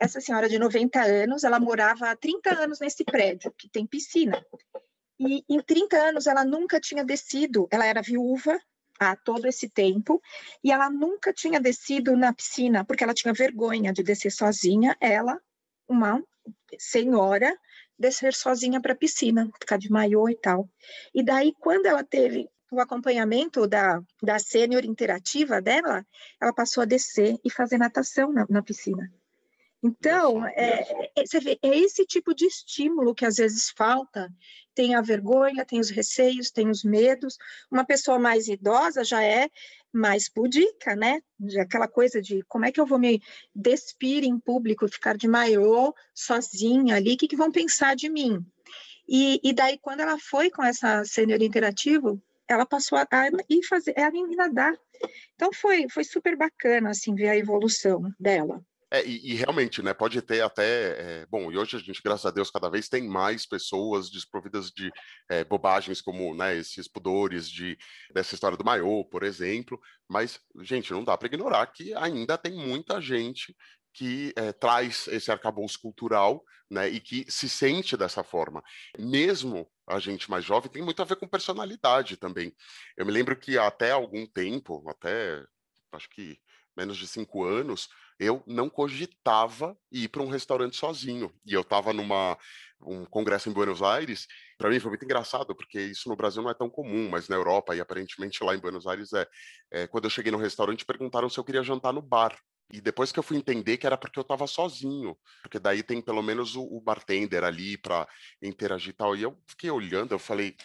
Essa 0.00 0.18
senhora 0.20 0.48
de 0.48 0.58
90 0.58 0.98
anos, 1.02 1.44
ela 1.44 1.60
morava 1.60 2.10
há 2.10 2.16
30 2.16 2.62
anos 2.62 2.80
nesse 2.80 3.04
prédio, 3.04 3.52
que 3.56 3.68
tem 3.68 3.86
piscina. 3.86 4.42
E 5.20 5.44
em 5.48 5.60
30 5.60 5.96
anos 5.96 6.26
ela 6.26 6.44
nunca 6.44 6.80
tinha 6.80 7.04
descido, 7.04 7.68
ela 7.70 7.84
era 7.84 8.00
viúva 8.00 8.58
há 8.98 9.14
todo 9.14 9.46
esse 9.46 9.68
tempo, 9.68 10.22
e 10.64 10.72
ela 10.72 10.88
nunca 10.88 11.30
tinha 11.30 11.60
descido 11.60 12.16
na 12.16 12.32
piscina, 12.32 12.82
porque 12.82 13.04
ela 13.04 13.12
tinha 13.12 13.34
vergonha 13.34 13.92
de 13.92 14.02
descer 14.02 14.32
sozinha, 14.32 14.96
ela, 14.98 15.38
uma 15.86 16.22
senhora, 16.78 17.54
descer 17.98 18.32
sozinha 18.32 18.80
para 18.80 18.94
a 18.94 18.96
piscina, 18.96 19.50
ficar 19.60 19.76
de 19.76 19.90
maiô 19.90 20.30
e 20.30 20.36
tal. 20.36 20.66
E 21.14 21.22
daí, 21.22 21.52
quando 21.60 21.84
ela 21.84 22.02
teve 22.02 22.48
o 22.70 22.80
acompanhamento 22.80 23.66
da, 23.66 24.02
da 24.22 24.38
sênior 24.38 24.84
interativa 24.84 25.60
dela, 25.60 26.04
ela 26.40 26.52
passou 26.52 26.82
a 26.82 26.86
descer 26.86 27.36
e 27.44 27.50
fazer 27.50 27.78
natação 27.78 28.32
na, 28.32 28.46
na 28.48 28.62
piscina. 28.62 29.10
Então, 29.82 30.44
é, 30.46 31.10
é, 31.14 31.26
você 31.26 31.38
vê, 31.38 31.58
é 31.62 31.78
esse 31.78 32.04
tipo 32.04 32.34
de 32.34 32.46
estímulo 32.46 33.14
que 33.14 33.24
às 33.24 33.36
vezes 33.36 33.70
falta. 33.70 34.32
Tem 34.74 34.94
a 34.94 35.00
vergonha, 35.00 35.64
tem 35.64 35.78
os 35.78 35.90
receios, 35.90 36.50
tem 36.50 36.68
os 36.68 36.82
medos. 36.82 37.36
Uma 37.70 37.84
pessoa 37.84 38.18
mais 38.18 38.48
idosa 38.48 39.04
já 39.04 39.22
é 39.22 39.48
mais 39.92 40.28
pudica, 40.28 40.96
né? 40.96 41.20
Aquela 41.60 41.86
coisa 41.86 42.20
de 42.20 42.42
como 42.48 42.64
é 42.64 42.72
que 42.72 42.80
eu 42.80 42.86
vou 42.86 42.98
me 42.98 43.22
despir 43.54 44.24
em 44.24 44.38
público, 44.38 44.88
ficar 44.88 45.16
de 45.16 45.28
maiô, 45.28 45.94
sozinha 46.14 46.96
ali, 46.96 47.14
o 47.14 47.16
que, 47.16 47.28
que 47.28 47.36
vão 47.36 47.50
pensar 47.52 47.94
de 47.94 48.08
mim? 48.08 48.44
E, 49.08 49.40
e 49.42 49.52
daí, 49.52 49.78
quando 49.78 50.00
ela 50.00 50.18
foi 50.18 50.50
com 50.50 50.64
essa 50.64 51.04
sênior 51.04 51.40
interativo, 51.40 52.20
ela 52.48 52.66
passou 52.66 52.98
a, 52.98 53.06
a 53.10 53.28
ir 53.48 53.62
fazer, 53.68 53.94
ela 53.96 54.16
ia 54.16 54.36
nadar. 54.36 54.74
Então 55.34 55.52
foi, 55.52 55.88
foi 55.88 56.04
super 56.04 56.36
bacana 56.36 56.90
assim 56.90 57.14
ver 57.14 57.28
a 57.28 57.36
evolução 57.36 58.02
dela. 58.18 58.62
É, 58.88 59.04
e, 59.04 59.32
e, 59.32 59.34
realmente, 59.34 59.82
né, 59.82 59.92
pode 59.92 60.22
ter 60.22 60.40
até, 60.42 61.22
é, 61.22 61.26
bom, 61.26 61.50
e 61.50 61.58
hoje 61.58 61.76
a 61.76 61.80
gente, 61.80 62.00
graças 62.00 62.24
a 62.24 62.30
Deus, 62.30 62.52
cada 62.52 62.70
vez 62.70 62.88
tem 62.88 63.08
mais 63.08 63.44
pessoas 63.44 64.08
desprovidas 64.08 64.70
de 64.70 64.92
é, 65.28 65.42
bobagens 65.42 66.00
como, 66.00 66.32
né, 66.36 66.56
esses 66.56 66.86
pudores 66.86 67.50
de, 67.50 67.76
dessa 68.14 68.34
história 68.34 68.56
do 68.56 68.64
maiô, 68.64 69.04
por 69.04 69.24
exemplo, 69.24 69.80
mas, 70.08 70.38
gente, 70.62 70.92
não 70.92 71.02
dá 71.02 71.18
para 71.18 71.26
ignorar 71.26 71.66
que 71.66 71.92
ainda 71.94 72.38
tem 72.38 72.54
muita 72.54 73.00
gente 73.00 73.56
que 73.92 74.32
é, 74.36 74.52
traz 74.52 75.08
esse 75.08 75.32
arcabouço 75.32 75.80
cultural, 75.80 76.44
né, 76.70 76.88
e 76.88 77.00
que 77.00 77.24
se 77.28 77.48
sente 77.48 77.96
dessa 77.96 78.22
forma. 78.22 78.62
Mesmo 78.96 79.68
a 79.86 79.98
gente 79.98 80.30
mais 80.30 80.44
jovem 80.44 80.70
tem 80.70 80.82
muito 80.82 81.00
a 81.00 81.04
ver 81.04 81.16
com 81.16 81.28
personalidade 81.28 82.16
também. 82.16 82.54
Eu 82.96 83.06
me 83.06 83.12
lembro 83.12 83.36
que 83.36 83.56
até 83.58 83.92
algum 83.92 84.26
tempo, 84.26 84.88
até 84.88 85.44
acho 85.92 86.08
que 86.10 86.38
menos 86.76 86.96
de 86.96 87.06
cinco 87.08 87.44
anos, 87.44 87.88
eu 88.18 88.42
não 88.46 88.68
cogitava 88.68 89.76
ir 89.90 90.08
para 90.08 90.22
um 90.22 90.28
restaurante 90.28 90.76
sozinho. 90.76 91.32
E 91.44 91.52
eu 91.52 91.62
estava 91.62 91.92
numa 91.92 92.36
um 92.80 93.04
congresso 93.06 93.48
em 93.48 93.52
Buenos 93.52 93.82
Aires. 93.82 94.26
Para 94.58 94.68
mim 94.70 94.78
foi 94.78 94.90
muito 94.90 95.04
engraçado, 95.04 95.54
porque 95.54 95.80
isso 95.80 96.08
no 96.08 96.16
Brasil 96.16 96.42
não 96.42 96.50
é 96.50 96.54
tão 96.54 96.68
comum, 96.68 97.08
mas 97.08 97.28
na 97.28 97.36
Europa 97.36 97.74
e 97.74 97.80
aparentemente 97.80 98.42
lá 98.44 98.54
em 98.54 98.58
Buenos 98.58 98.86
Aires 98.86 99.12
é. 99.12 99.26
é 99.70 99.86
quando 99.86 100.04
eu 100.04 100.10
cheguei 100.10 100.30
no 100.30 100.38
restaurante, 100.38 100.84
perguntaram 100.84 101.28
se 101.28 101.38
eu 101.38 101.44
queria 101.44 101.62
jantar 101.62 101.92
no 101.92 102.02
bar. 102.02 102.36
E 102.70 102.80
depois 102.80 103.12
que 103.12 103.18
eu 103.18 103.22
fui 103.22 103.36
entender 103.36 103.76
que 103.76 103.86
era 103.86 103.96
porque 103.96 104.18
eu 104.18 104.22
estava 104.22 104.46
sozinho, 104.46 105.16
porque 105.42 105.58
daí 105.58 105.82
tem 105.82 106.00
pelo 106.00 106.22
menos 106.22 106.56
o, 106.56 106.62
o 106.64 106.80
bartender 106.80 107.44
ali 107.44 107.78
para 107.78 108.08
interagir 108.42 108.90
e 108.90 108.96
tal. 108.96 109.14
E 109.14 109.22
eu 109.22 109.38
fiquei 109.46 109.70
olhando, 109.70 110.12
eu 110.12 110.18
falei, 110.18 110.56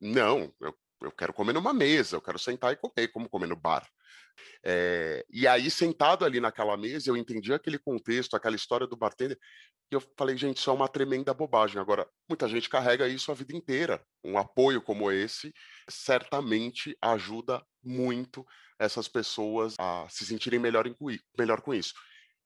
não, 0.00 0.54
eu, 0.60 0.76
eu 1.02 1.12
quero 1.12 1.32
comer 1.32 1.52
numa 1.52 1.72
mesa, 1.72 2.16
eu 2.16 2.22
quero 2.22 2.38
sentar 2.38 2.72
e 2.72 2.76
comer, 2.76 3.08
como 3.08 3.28
comer 3.28 3.48
no 3.48 3.56
bar. 3.56 3.88
É, 4.64 5.24
e 5.30 5.46
aí, 5.46 5.70
sentado 5.70 6.24
ali 6.24 6.40
naquela 6.40 6.76
mesa, 6.76 7.10
eu 7.10 7.16
entendi 7.16 7.52
aquele 7.52 7.78
contexto, 7.78 8.34
aquela 8.34 8.56
história 8.56 8.86
do 8.86 8.96
bartender, 8.96 9.38
e 9.90 9.94
eu 9.94 10.02
falei, 10.16 10.36
gente, 10.38 10.56
isso 10.56 10.70
é 10.70 10.72
uma 10.72 10.88
tremenda 10.88 11.34
bobagem. 11.34 11.78
Agora, 11.78 12.08
muita 12.26 12.48
gente 12.48 12.68
carrega 12.68 13.06
isso 13.06 13.30
a 13.30 13.34
vida 13.34 13.54
inteira. 13.54 14.02
Um 14.24 14.38
apoio 14.38 14.80
como 14.80 15.12
esse 15.12 15.52
certamente 15.86 16.96
ajuda 17.02 17.62
muito 17.82 18.46
essas 18.82 19.06
pessoas 19.06 19.74
a 19.78 20.06
se 20.10 20.26
sentirem 20.26 20.58
melhor, 20.58 20.86
em, 20.86 20.96
melhor 21.38 21.60
com 21.60 21.72
isso. 21.72 21.94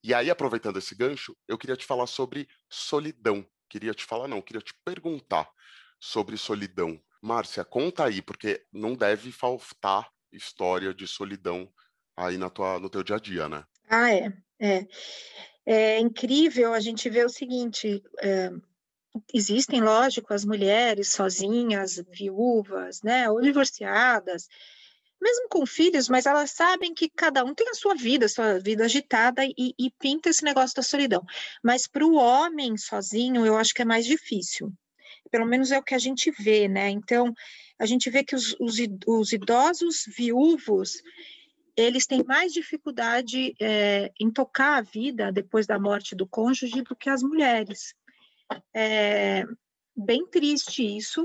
E 0.04 0.12
aí, 0.12 0.30
aproveitando 0.30 0.78
esse 0.78 0.94
gancho, 0.94 1.34
eu 1.48 1.56
queria 1.56 1.76
te 1.76 1.86
falar 1.86 2.06
sobre 2.06 2.46
solidão. 2.70 3.44
Queria 3.68 3.94
te 3.94 4.04
falar, 4.04 4.28
não, 4.28 4.42
queria 4.42 4.60
te 4.60 4.74
perguntar 4.84 5.50
sobre 5.98 6.36
solidão. 6.36 7.00
Márcia, 7.22 7.64
conta 7.64 8.04
aí, 8.04 8.20
porque 8.20 8.64
não 8.72 8.94
deve 8.94 9.32
faltar 9.32 10.08
história 10.30 10.92
de 10.92 11.08
solidão 11.08 11.72
aí 12.16 12.36
na 12.36 12.50
tua, 12.50 12.78
no 12.78 12.90
teu 12.90 13.02
dia 13.02 13.16
a 13.16 13.18
dia, 13.18 13.48
né? 13.48 13.64
Ah, 13.88 14.12
é. 14.12 14.32
É, 14.60 14.86
é 15.66 15.98
incrível 15.98 16.72
a 16.72 16.80
gente 16.80 17.08
ver 17.10 17.24
o 17.24 17.30
seguinte: 17.30 18.02
é, 18.20 18.50
existem, 19.32 19.80
lógico, 19.80 20.32
as 20.32 20.44
mulheres 20.44 21.12
sozinhas, 21.12 22.02
viúvas, 22.10 23.02
né, 23.02 23.28
ou 23.30 23.40
divorciadas, 23.40 24.48
mesmo 25.26 25.48
com 25.48 25.66
filhos, 25.66 26.08
mas 26.08 26.24
elas 26.24 26.52
sabem 26.52 26.94
que 26.94 27.08
cada 27.08 27.44
um 27.44 27.52
tem 27.52 27.68
a 27.68 27.74
sua 27.74 27.96
vida, 27.96 28.28
sua 28.28 28.60
vida 28.60 28.84
agitada 28.84 29.44
e, 29.44 29.74
e 29.76 29.90
pinta 29.98 30.28
esse 30.28 30.44
negócio 30.44 30.76
da 30.76 30.82
solidão. 30.82 31.24
Mas 31.62 31.88
para 31.88 32.06
o 32.06 32.14
homem 32.14 32.76
sozinho, 32.76 33.44
eu 33.44 33.56
acho 33.56 33.74
que 33.74 33.82
é 33.82 33.84
mais 33.84 34.06
difícil. 34.06 34.72
Pelo 35.28 35.44
menos 35.44 35.72
é 35.72 35.78
o 35.78 35.82
que 35.82 35.96
a 35.96 35.98
gente 35.98 36.30
vê, 36.30 36.68
né? 36.68 36.88
Então, 36.90 37.34
a 37.76 37.86
gente 37.86 38.08
vê 38.08 38.22
que 38.22 38.36
os, 38.36 38.54
os, 38.60 38.76
os 39.06 39.32
idosos 39.32 40.04
viúvos, 40.16 41.02
eles 41.76 42.06
têm 42.06 42.22
mais 42.22 42.52
dificuldade 42.52 43.52
é, 43.60 44.12
em 44.20 44.30
tocar 44.30 44.76
a 44.76 44.82
vida 44.82 45.32
depois 45.32 45.66
da 45.66 45.78
morte 45.78 46.14
do 46.14 46.26
cônjuge 46.26 46.82
do 46.82 46.94
que 46.94 47.10
as 47.10 47.22
mulheres. 47.22 47.94
É 48.72 49.44
bem 49.96 50.24
triste 50.26 50.84
isso, 50.96 51.24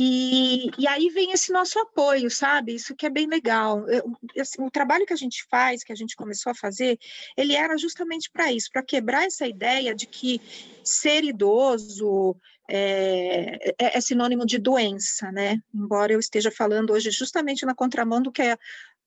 e, 0.00 0.70
e, 0.78 0.86
aí 0.86 1.08
vem 1.08 1.32
esse 1.32 1.50
nosso 1.50 1.76
apoio, 1.80 2.30
sabe? 2.30 2.72
Isso 2.72 2.94
que 2.94 3.04
é 3.04 3.10
bem 3.10 3.26
legal. 3.26 3.84
Eu, 3.88 4.12
assim, 4.40 4.62
o 4.62 4.70
trabalho 4.70 5.04
que 5.04 5.12
a 5.12 5.16
gente 5.16 5.44
faz, 5.50 5.82
que 5.82 5.92
a 5.92 5.96
gente 5.96 6.14
começou 6.14 6.52
a 6.52 6.54
fazer, 6.54 6.96
ele 7.36 7.52
era 7.56 7.76
justamente 7.76 8.30
para 8.30 8.52
isso, 8.52 8.70
para 8.72 8.84
quebrar 8.84 9.24
essa 9.24 9.44
ideia 9.44 9.92
de 9.92 10.06
que 10.06 10.40
ser 10.84 11.24
idoso 11.24 12.36
é, 12.68 13.72
é, 13.76 13.98
é, 13.98 14.00
sinônimo 14.00 14.46
de 14.46 14.56
doença, 14.56 15.32
né? 15.32 15.60
Embora 15.74 16.12
eu 16.12 16.20
esteja 16.20 16.52
falando 16.52 16.92
hoje 16.92 17.10
justamente 17.10 17.66
na 17.66 17.74
contramão 17.74 18.22
do 18.22 18.30
que 18.30 18.42
a 18.42 18.58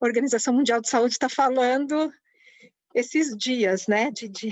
Organização 0.02 0.54
Mundial 0.54 0.82
de 0.82 0.90
Saúde 0.90 1.14
está 1.14 1.30
falando 1.30 2.12
esses 2.94 3.34
dias, 3.38 3.88
né? 3.88 4.12
De, 4.12 4.28
de 4.28 4.52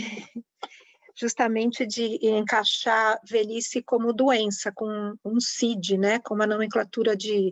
justamente 1.20 1.86
de 1.86 2.18
encaixar 2.26 3.20
velhice 3.26 3.84
como 3.84 4.14
doença, 4.14 4.72
com 4.72 5.14
um 5.26 5.40
CID, 5.40 5.98
né, 5.98 6.20
com 6.20 6.34
uma 6.34 6.48
nomenclatura 6.48 7.16
de, 7.16 7.52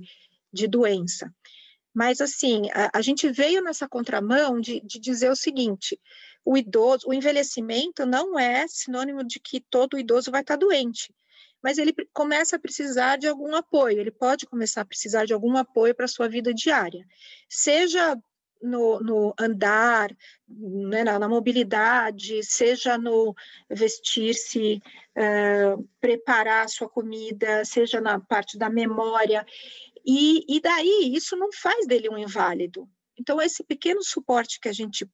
de 0.53 0.67
doença. 0.67 1.33
Mas, 1.93 2.21
assim, 2.21 2.69
a, 2.71 2.91
a 2.93 3.01
gente 3.01 3.29
veio 3.29 3.61
nessa 3.61 3.87
contramão 3.87 4.61
de, 4.61 4.79
de 4.81 4.99
dizer 4.99 5.29
o 5.29 5.35
seguinte: 5.35 5.99
o 6.45 6.57
idoso, 6.57 7.09
o 7.09 7.13
envelhecimento 7.13 8.05
não 8.05 8.39
é 8.39 8.65
sinônimo 8.67 9.23
de 9.23 9.39
que 9.39 9.59
todo 9.59 9.99
idoso 9.99 10.31
vai 10.31 10.41
estar 10.41 10.55
doente, 10.55 11.13
mas 11.61 11.77
ele 11.77 11.93
começa 12.13 12.55
a 12.55 12.59
precisar 12.59 13.17
de 13.17 13.27
algum 13.27 13.53
apoio, 13.53 13.99
ele 13.99 14.11
pode 14.11 14.45
começar 14.45 14.81
a 14.81 14.85
precisar 14.85 15.25
de 15.25 15.33
algum 15.33 15.57
apoio 15.57 15.93
para 15.93 16.05
a 16.05 16.07
sua 16.07 16.29
vida 16.29 16.53
diária, 16.53 17.05
seja 17.49 18.17
no, 18.61 18.99
no 18.99 19.33
andar, 19.39 20.15
né, 20.47 21.03
na, 21.03 21.19
na, 21.19 21.27
mobilidade, 21.27 22.43
seja 22.43 22.97
no 22.97 23.35
vestir-se, 23.69 24.81
uh, 25.17 25.87
preparar 25.99 26.65
a 26.65 26.67
sua 26.67 26.89
comida, 26.89 27.63
seja 27.65 28.01
na 28.01 28.19
parte 28.19 28.57
da 28.57 28.69
memória. 28.69 29.45
E, 30.05 30.45
e 30.47 30.61
daí 30.61 31.11
isso 31.13 31.35
não 31.35 31.51
faz 31.51 31.85
dele 31.85 32.09
um 32.09 32.17
inválido. 32.17 32.89
Então, 33.17 33.41
esse 33.41 33.63
pequeno 33.63 34.03
suporte 34.03 34.59
que 34.59 34.69
a 34.69 34.73
gente 34.73 35.09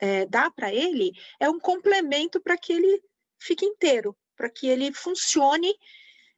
é, 0.00 0.26
dá 0.26 0.50
para 0.50 0.74
ele 0.74 1.12
é 1.40 1.48
um 1.48 1.58
complemento 1.58 2.40
para 2.40 2.56
que 2.58 2.72
ele 2.72 3.02
fique 3.38 3.64
inteiro, 3.64 4.16
para 4.36 4.50
que 4.50 4.66
ele 4.66 4.92
funcione 4.92 5.72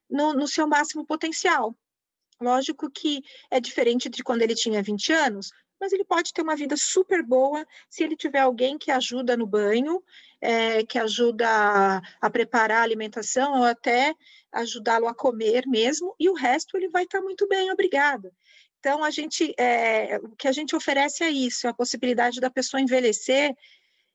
no, 0.09 0.33
no 0.33 0.47
seu 0.47 0.67
máximo 0.67 1.05
potencial. 1.05 1.75
Lógico 2.39 2.89
que 2.89 3.21
é 3.49 3.59
diferente 3.59 4.09
de 4.09 4.23
quando 4.23 4.43
ele 4.43 4.53
tinha 4.53 4.83
20 4.83 5.11
anos, 5.11 5.51
mas 5.79 5.93
ele 5.93 6.03
pode 6.03 6.33
ter 6.33 6.41
uma 6.41 6.55
vida 6.55 6.75
super 6.75 7.23
boa 7.23 7.65
se 7.89 8.03
ele 8.03 8.15
tiver 8.15 8.39
alguém 8.39 8.77
que 8.77 8.91
ajuda 8.91 9.37
no 9.37 9.45
banho, 9.45 10.03
é, 10.41 10.83
que 10.83 10.97
ajuda 10.97 11.47
a, 11.47 12.01
a, 12.21 12.29
preparar 12.29 12.79
a 12.79 12.83
alimentação 12.83 13.59
ou 13.59 13.63
até 13.63 14.13
ajudá-lo 14.51 15.07
a 15.07 15.13
comer 15.13 15.67
mesmo, 15.67 16.15
e 16.19 16.29
o 16.29 16.33
resto 16.33 16.77
ele 16.77 16.89
vai 16.89 17.03
estar 17.03 17.21
muito 17.21 17.47
bem, 17.47 17.71
obrigada. 17.71 18.31
Então, 18.79 19.03
a 19.03 19.09
gente, 19.09 19.53
é, 19.57 20.17
o 20.17 20.35
que 20.35 20.47
a 20.47 20.51
gente 20.51 20.75
oferece 20.75 21.23
é 21.23 21.29
isso, 21.29 21.67
é 21.67 21.69
a 21.69 21.73
possibilidade 21.73 22.39
da 22.39 22.49
pessoa 22.49 22.81
envelhecer 22.81 23.55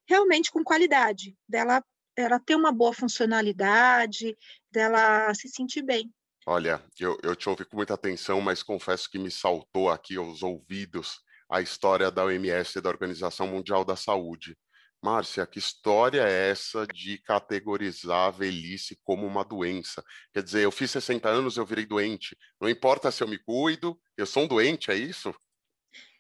realmente 0.06 0.50
com 0.50 0.64
qualidade, 0.64 1.36
dela 1.48 1.82
ela 2.16 2.38
ter 2.38 2.54
uma 2.54 2.70
boa 2.70 2.92
funcionalidade, 2.92 4.36
dela 4.70 5.32
se 5.34 5.48
sentir 5.48 5.82
bem. 5.82 6.12
Olha, 6.46 6.82
eu, 6.98 7.16
eu 7.22 7.36
te 7.36 7.48
ouvi 7.48 7.64
com 7.64 7.76
muita 7.76 7.94
atenção, 7.94 8.40
mas 8.40 8.62
confesso 8.62 9.08
que 9.08 9.18
me 9.18 9.30
saltou 9.30 9.90
aqui 9.90 10.16
aos 10.16 10.42
ouvidos 10.42 11.22
a 11.52 11.60
história 11.60 12.10
da 12.10 12.24
OMS, 12.24 12.80
da 12.80 12.88
Organização 12.88 13.46
Mundial 13.46 13.84
da 13.84 13.94
Saúde. 13.94 14.56
Márcia, 15.02 15.46
que 15.46 15.58
história 15.58 16.22
é 16.22 16.50
essa 16.50 16.86
de 16.86 17.18
categorizar 17.18 18.28
a 18.28 18.30
velhice 18.30 18.98
como 19.04 19.26
uma 19.26 19.44
doença? 19.44 20.02
Quer 20.32 20.42
dizer, 20.42 20.62
eu 20.62 20.70
fiz 20.70 20.90
60 20.92 21.28
anos, 21.28 21.58
eu 21.58 21.66
virei 21.66 21.84
doente. 21.84 22.34
Não 22.58 22.70
importa 22.70 23.10
se 23.10 23.22
eu 23.22 23.28
me 23.28 23.36
cuido, 23.36 24.00
eu 24.16 24.24
sou 24.24 24.44
um 24.44 24.46
doente, 24.46 24.90
é 24.90 24.94
isso? 24.94 25.34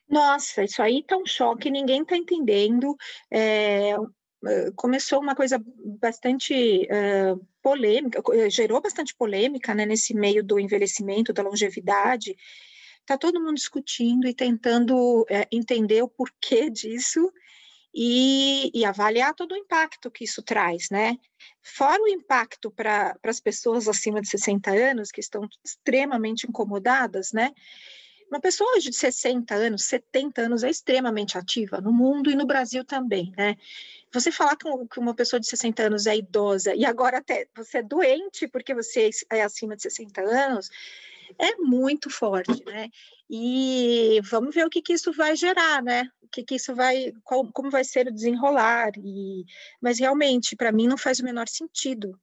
Nossa, 0.06 0.64
isso 0.64 0.82
aí 0.82 1.02
tá 1.02 1.16
um 1.16 1.24
choque, 1.24 1.70
ninguém 1.70 2.02
está 2.02 2.14
entendendo. 2.14 2.94
É, 3.32 3.96
começou 4.76 5.18
uma 5.18 5.34
coisa 5.34 5.62
bastante 5.98 6.86
uh, 6.90 7.48
polêmica, 7.62 8.20
gerou 8.50 8.82
bastante 8.82 9.14
polêmica 9.14 9.74
né, 9.74 9.86
nesse 9.86 10.12
meio 10.12 10.44
do 10.44 10.60
envelhecimento, 10.60 11.32
da 11.32 11.42
longevidade, 11.42 12.36
Está 13.02 13.18
todo 13.18 13.40
mundo 13.40 13.54
discutindo 13.54 14.26
e 14.26 14.34
tentando 14.34 15.26
é, 15.28 15.46
entender 15.50 16.02
o 16.02 16.08
porquê 16.08 16.70
disso 16.70 17.32
e, 17.94 18.70
e, 18.72 18.84
avaliar 18.86 19.34
todo 19.34 19.52
o 19.52 19.56
impacto 19.56 20.10
que 20.10 20.24
isso 20.24 20.42
traz, 20.42 20.88
né? 20.90 21.18
Fora 21.60 22.02
o 22.02 22.08
impacto 22.08 22.70
para 22.70 23.14
as 23.22 23.38
pessoas 23.38 23.86
acima 23.86 24.20
de 24.22 24.28
60 24.28 24.70
anos, 24.70 25.10
que 25.10 25.20
estão 25.20 25.46
extremamente 25.62 26.46
incomodadas, 26.46 27.32
né? 27.32 27.52
Uma 28.30 28.40
pessoa 28.40 28.72
hoje 28.74 28.88
de 28.88 28.96
60 28.96 29.54
anos, 29.54 29.84
70 29.84 30.40
anos 30.40 30.64
é 30.64 30.70
extremamente 30.70 31.36
ativa 31.36 31.82
no 31.82 31.92
mundo 31.92 32.30
e 32.30 32.34
no 32.34 32.46
Brasil 32.46 32.82
também, 32.82 33.30
né? 33.36 33.58
Você 34.10 34.32
falar 34.32 34.56
que 34.56 34.66
uma 34.98 35.14
pessoa 35.14 35.38
de 35.38 35.46
60 35.46 35.82
anos 35.82 36.06
é 36.06 36.16
idosa 36.16 36.74
e 36.74 36.86
agora 36.86 37.18
até 37.18 37.46
você 37.54 37.78
é 37.78 37.82
doente 37.82 38.48
porque 38.48 38.74
você 38.74 39.10
é 39.30 39.42
acima 39.42 39.76
de 39.76 39.82
60 39.82 40.22
anos, 40.22 40.70
é 41.38 41.56
muito 41.56 42.10
forte, 42.10 42.64
né? 42.64 42.88
E 43.28 44.20
vamos 44.24 44.54
ver 44.54 44.66
o 44.66 44.70
que, 44.70 44.82
que 44.82 44.92
isso 44.92 45.12
vai 45.12 45.34
gerar, 45.36 45.82
né? 45.82 46.08
O 46.22 46.28
que, 46.28 46.42
que 46.42 46.54
isso 46.56 46.74
vai, 46.74 47.12
qual, 47.24 47.50
como 47.52 47.70
vai 47.70 47.84
ser 47.84 48.08
o 48.08 48.12
desenrolar. 48.12 48.92
E, 48.98 49.44
mas 49.80 49.98
realmente, 49.98 50.56
para 50.56 50.72
mim, 50.72 50.86
não 50.86 50.98
faz 50.98 51.20
o 51.20 51.24
menor 51.24 51.48
sentido. 51.48 52.18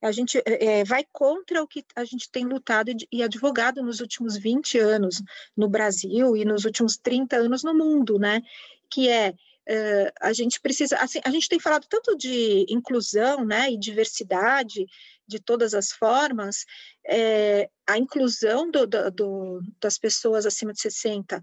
A 0.00 0.12
gente 0.12 0.40
é, 0.44 0.84
vai 0.84 1.04
contra 1.12 1.62
o 1.62 1.66
que 1.66 1.84
a 1.96 2.04
gente 2.04 2.30
tem 2.30 2.44
lutado 2.44 2.92
e 3.10 3.22
advogado 3.22 3.82
nos 3.82 4.00
últimos 4.00 4.36
20 4.36 4.78
anos 4.78 5.20
no 5.56 5.68
Brasil 5.68 6.36
e 6.36 6.44
nos 6.44 6.64
últimos 6.64 6.96
30 6.96 7.36
anos 7.36 7.64
no 7.64 7.74
mundo, 7.74 8.18
né? 8.18 8.42
Que 8.90 9.08
é 9.08 9.34
Uh, 9.68 10.08
a 10.22 10.32
gente 10.32 10.58
precisa, 10.62 10.96
assim, 10.96 11.20
a 11.22 11.30
gente 11.30 11.46
tem 11.46 11.60
falado 11.60 11.86
tanto 11.90 12.16
de 12.16 12.64
inclusão, 12.70 13.44
né, 13.44 13.70
e 13.70 13.78
diversidade, 13.78 14.86
de 15.28 15.38
todas 15.38 15.74
as 15.74 15.92
formas, 15.92 16.64
é, 17.06 17.68
a 17.86 17.98
inclusão 17.98 18.70
do, 18.70 18.86
do, 18.86 19.60
das 19.80 19.98
pessoas 19.98 20.46
acima 20.46 20.72
de 20.72 20.80
60 20.80 21.42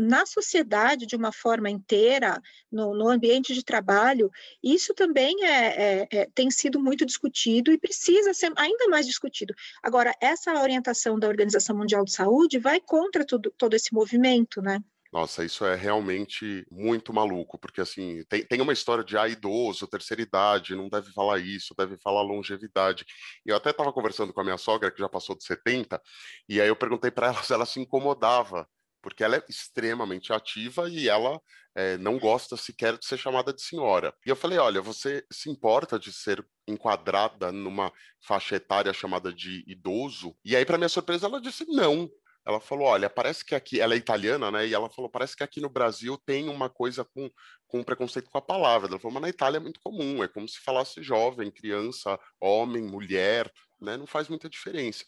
na 0.00 0.24
sociedade 0.24 1.04
de 1.04 1.14
uma 1.14 1.30
forma 1.30 1.68
inteira, 1.68 2.40
no, 2.72 2.94
no 2.94 3.08
ambiente 3.08 3.52
de 3.52 3.62
trabalho, 3.62 4.30
isso 4.62 4.94
também 4.94 5.44
é, 5.44 5.48
é, 5.48 6.08
é, 6.10 6.28
tem 6.34 6.50
sido 6.50 6.80
muito 6.80 7.04
discutido 7.04 7.70
e 7.70 7.78
precisa 7.78 8.32
ser 8.32 8.50
ainda 8.56 8.88
mais 8.88 9.06
discutido. 9.06 9.54
Agora, 9.82 10.14
essa 10.20 10.54
orientação 10.54 11.18
da 11.18 11.28
Organização 11.28 11.76
Mundial 11.76 12.04
de 12.04 12.12
Saúde 12.12 12.58
vai 12.58 12.80
contra 12.80 13.26
tudo, 13.26 13.52
todo 13.58 13.74
esse 13.74 13.92
movimento, 13.92 14.62
né? 14.62 14.80
Nossa, 15.12 15.44
isso 15.44 15.64
é 15.64 15.74
realmente 15.74 16.64
muito 16.70 17.12
maluco, 17.12 17.58
porque 17.58 17.80
assim, 17.80 18.22
tem, 18.28 18.44
tem 18.46 18.60
uma 18.60 18.72
história 18.72 19.02
de 19.02 19.18
ah, 19.18 19.26
idoso, 19.28 19.88
terceira 19.88 20.22
idade, 20.22 20.76
não 20.76 20.88
deve 20.88 21.12
falar 21.12 21.40
isso, 21.40 21.74
deve 21.76 21.96
falar 21.98 22.22
longevidade. 22.22 23.04
Eu 23.44 23.56
até 23.56 23.70
estava 23.70 23.92
conversando 23.92 24.32
com 24.32 24.40
a 24.40 24.44
minha 24.44 24.56
sogra, 24.58 24.90
que 24.90 25.00
já 25.00 25.08
passou 25.08 25.36
de 25.36 25.44
70, 25.44 26.00
e 26.48 26.60
aí 26.60 26.68
eu 26.68 26.76
perguntei 26.76 27.10
para 27.10 27.28
ela 27.28 27.42
se 27.42 27.52
ela 27.52 27.66
se 27.66 27.80
incomodava, 27.80 28.68
porque 29.02 29.24
ela 29.24 29.36
é 29.36 29.44
extremamente 29.48 30.32
ativa 30.32 30.88
e 30.88 31.08
ela 31.08 31.40
é, 31.74 31.96
não 31.98 32.18
gosta 32.18 32.56
sequer 32.56 32.96
de 32.98 33.04
ser 33.06 33.18
chamada 33.18 33.52
de 33.52 33.62
senhora. 33.62 34.14
E 34.24 34.30
eu 34.30 34.36
falei: 34.36 34.58
olha, 34.58 34.80
você 34.80 35.24
se 35.32 35.50
importa 35.50 35.98
de 35.98 36.12
ser 36.12 36.44
enquadrada 36.68 37.50
numa 37.50 37.92
faixa 38.24 38.56
etária 38.56 38.92
chamada 38.92 39.32
de 39.32 39.64
idoso? 39.66 40.36
E 40.44 40.54
aí, 40.54 40.64
para 40.64 40.78
minha 40.78 40.88
surpresa, 40.88 41.26
ela 41.26 41.40
disse: 41.40 41.64
não, 41.66 42.08
ela 42.46 42.60
falou: 42.60 42.86
olha, 42.86 43.08
parece 43.10 43.44
que 43.44 43.54
aqui, 43.54 43.80
ela 43.80 43.94
é 43.94 43.96
italiana, 43.96 44.50
né? 44.50 44.66
E 44.66 44.74
ela 44.74 44.90
falou: 44.90 45.10
parece 45.10 45.36
que 45.36 45.42
aqui 45.42 45.60
no 45.60 45.68
Brasil 45.68 46.16
tem 46.24 46.48
uma 46.48 46.68
coisa 46.68 47.04
com, 47.04 47.30
com 47.66 47.82
preconceito 47.82 48.30
com 48.30 48.38
a 48.38 48.42
palavra. 48.42 48.88
Ela 48.88 48.98
falou: 48.98 49.14
mas 49.14 49.22
na 49.22 49.28
Itália 49.28 49.58
é 49.58 49.60
muito 49.60 49.80
comum, 49.80 50.22
é 50.22 50.28
como 50.28 50.48
se 50.48 50.58
falasse 50.60 51.02
jovem, 51.02 51.50
criança, 51.50 52.18
homem, 52.40 52.82
mulher, 52.82 53.50
né? 53.80 53.96
Não 53.96 54.06
faz 54.06 54.28
muita 54.28 54.48
diferença. 54.48 55.04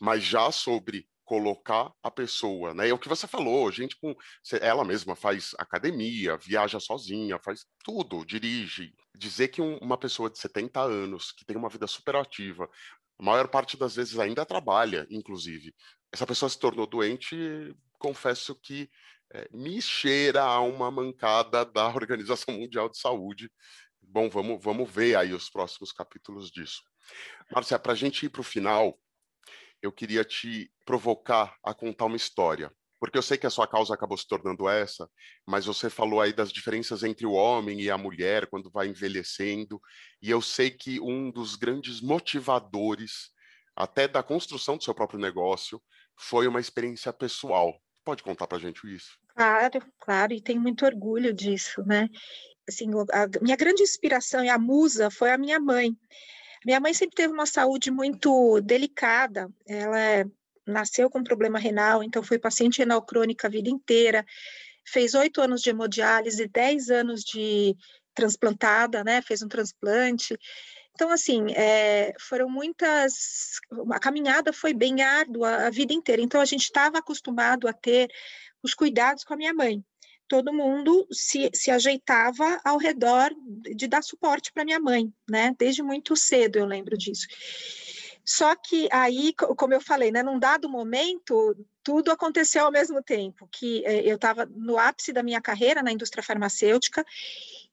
Mas 0.00 0.22
já 0.24 0.50
sobre 0.50 1.06
colocar 1.24 1.90
a 2.02 2.10
pessoa, 2.10 2.74
né? 2.74 2.88
É 2.88 2.92
o 2.92 2.98
que 2.98 3.08
você 3.08 3.26
falou, 3.26 3.70
gente 3.70 3.96
com 3.96 4.14
ela 4.60 4.84
mesma 4.84 5.16
faz 5.16 5.54
academia, 5.58 6.36
viaja 6.36 6.80
sozinha, 6.80 7.38
faz 7.38 7.64
tudo, 7.84 8.24
dirige. 8.26 8.92
Dizer 9.16 9.48
que 9.48 9.62
um, 9.62 9.78
uma 9.78 9.96
pessoa 9.96 10.28
de 10.28 10.38
70 10.38 10.80
anos 10.80 11.32
que 11.32 11.44
tem 11.44 11.56
uma 11.56 11.68
vida 11.68 11.86
super 11.86 12.16
ativa, 12.16 12.68
a 13.22 13.24
maior 13.24 13.46
parte 13.46 13.76
das 13.76 13.94
vezes 13.94 14.18
ainda 14.18 14.44
trabalha, 14.44 15.06
inclusive, 15.08 15.72
essa 16.10 16.26
pessoa 16.26 16.48
se 16.48 16.58
tornou 16.58 16.88
doente, 16.88 17.36
confesso 17.96 18.52
que 18.56 18.90
é, 19.32 19.48
me 19.52 19.80
cheira 19.80 20.42
a 20.42 20.60
uma 20.60 20.90
mancada 20.90 21.64
da 21.64 21.86
Organização 21.86 22.52
Mundial 22.58 22.88
de 22.88 22.98
Saúde. 22.98 23.48
Bom, 24.02 24.28
vamos, 24.28 24.60
vamos 24.60 24.90
ver 24.90 25.14
aí 25.14 25.32
os 25.32 25.48
próximos 25.48 25.92
capítulos 25.92 26.50
disso. 26.50 26.82
Márcia, 27.48 27.78
para 27.78 27.92
a 27.92 27.94
gente 27.94 28.26
ir 28.26 28.28
para 28.28 28.40
o 28.40 28.44
final, 28.44 28.98
eu 29.80 29.92
queria 29.92 30.24
te 30.24 30.72
provocar 30.84 31.56
a 31.62 31.72
contar 31.72 32.06
uma 32.06 32.16
história. 32.16 32.72
Porque 33.02 33.18
eu 33.18 33.22
sei 33.22 33.36
que 33.36 33.48
a 33.48 33.50
sua 33.50 33.66
causa 33.66 33.92
acabou 33.92 34.16
se 34.16 34.28
tornando 34.28 34.68
essa, 34.68 35.10
mas 35.44 35.66
você 35.66 35.90
falou 35.90 36.20
aí 36.20 36.32
das 36.32 36.52
diferenças 36.52 37.02
entre 37.02 37.26
o 37.26 37.32
homem 37.32 37.80
e 37.80 37.90
a 37.90 37.98
mulher 37.98 38.46
quando 38.46 38.70
vai 38.70 38.86
envelhecendo, 38.86 39.82
e 40.22 40.30
eu 40.30 40.40
sei 40.40 40.70
que 40.70 41.00
um 41.00 41.28
dos 41.28 41.56
grandes 41.56 42.00
motivadores 42.00 43.32
até 43.74 44.06
da 44.06 44.22
construção 44.22 44.76
do 44.76 44.84
seu 44.84 44.94
próprio 44.94 45.18
negócio 45.18 45.82
foi 46.16 46.46
uma 46.46 46.60
experiência 46.60 47.12
pessoal. 47.12 47.76
Pode 48.04 48.22
contar 48.22 48.46
para 48.46 48.58
a 48.58 48.60
gente 48.60 48.86
isso? 48.86 49.18
Claro, 49.34 49.84
claro, 49.98 50.32
e 50.32 50.40
tenho 50.40 50.60
muito 50.60 50.86
orgulho 50.86 51.32
disso, 51.32 51.82
né? 51.84 52.08
Assim, 52.68 52.88
a 53.12 53.26
minha 53.42 53.56
grande 53.56 53.82
inspiração 53.82 54.44
e 54.44 54.48
a 54.48 54.60
musa 54.60 55.10
foi 55.10 55.32
a 55.32 55.38
minha 55.38 55.58
mãe. 55.58 55.90
Minha 56.64 56.78
mãe 56.78 56.94
sempre 56.94 57.16
teve 57.16 57.32
uma 57.34 57.46
saúde 57.46 57.90
muito 57.90 58.60
delicada. 58.60 59.52
Ela 59.66 59.98
é, 59.98 60.24
nasceu 60.66 61.10
com 61.10 61.22
problema 61.22 61.58
renal, 61.58 62.02
então 62.02 62.22
foi 62.22 62.38
paciente 62.38 62.78
renal 62.78 63.02
crônica 63.02 63.46
a 63.46 63.50
vida 63.50 63.70
inteira. 63.70 64.24
Fez 64.84 65.14
oito 65.14 65.40
anos 65.40 65.62
de 65.62 65.70
hemodiálise, 65.70 66.48
dez 66.48 66.90
anos 66.90 67.22
de 67.22 67.76
transplantada, 68.14 69.02
né? 69.04 69.22
Fez 69.22 69.42
um 69.42 69.48
transplante. 69.48 70.36
Então, 70.94 71.10
assim, 71.10 71.52
é, 71.52 72.12
foram 72.20 72.48
muitas. 72.48 73.58
A 73.92 73.98
caminhada 73.98 74.52
foi 74.52 74.74
bem 74.74 75.02
árdua 75.02 75.66
a 75.66 75.70
vida 75.70 75.92
inteira. 75.94 76.20
Então, 76.20 76.40
a 76.40 76.44
gente 76.44 76.62
estava 76.62 76.98
acostumado 76.98 77.66
a 77.66 77.72
ter 77.72 78.08
os 78.62 78.74
cuidados 78.74 79.24
com 79.24 79.34
a 79.34 79.36
minha 79.36 79.54
mãe. 79.54 79.82
Todo 80.28 80.52
mundo 80.52 81.06
se, 81.10 81.50
se 81.52 81.70
ajeitava 81.70 82.60
ao 82.64 82.78
redor 82.78 83.30
de 83.76 83.86
dar 83.86 84.02
suporte 84.02 84.52
para 84.52 84.64
minha 84.64 84.80
mãe, 84.80 85.12
né? 85.28 85.54
Desde 85.58 85.82
muito 85.82 86.16
cedo 86.16 86.56
eu 86.56 86.64
lembro 86.64 86.96
disso. 86.96 87.26
Só 88.24 88.54
que 88.54 88.88
aí, 88.92 89.32
como 89.34 89.74
eu 89.74 89.80
falei, 89.80 90.10
né, 90.12 90.22
num 90.22 90.38
dado 90.38 90.68
momento, 90.68 91.56
tudo 91.82 92.10
aconteceu 92.10 92.64
ao 92.64 92.72
mesmo 92.72 93.02
tempo, 93.02 93.48
que 93.50 93.84
eh, 93.84 94.02
eu 94.04 94.14
estava 94.14 94.46
no 94.46 94.78
ápice 94.78 95.12
da 95.12 95.22
minha 95.22 95.40
carreira 95.40 95.82
na 95.82 95.92
indústria 95.92 96.22
farmacêutica 96.22 97.04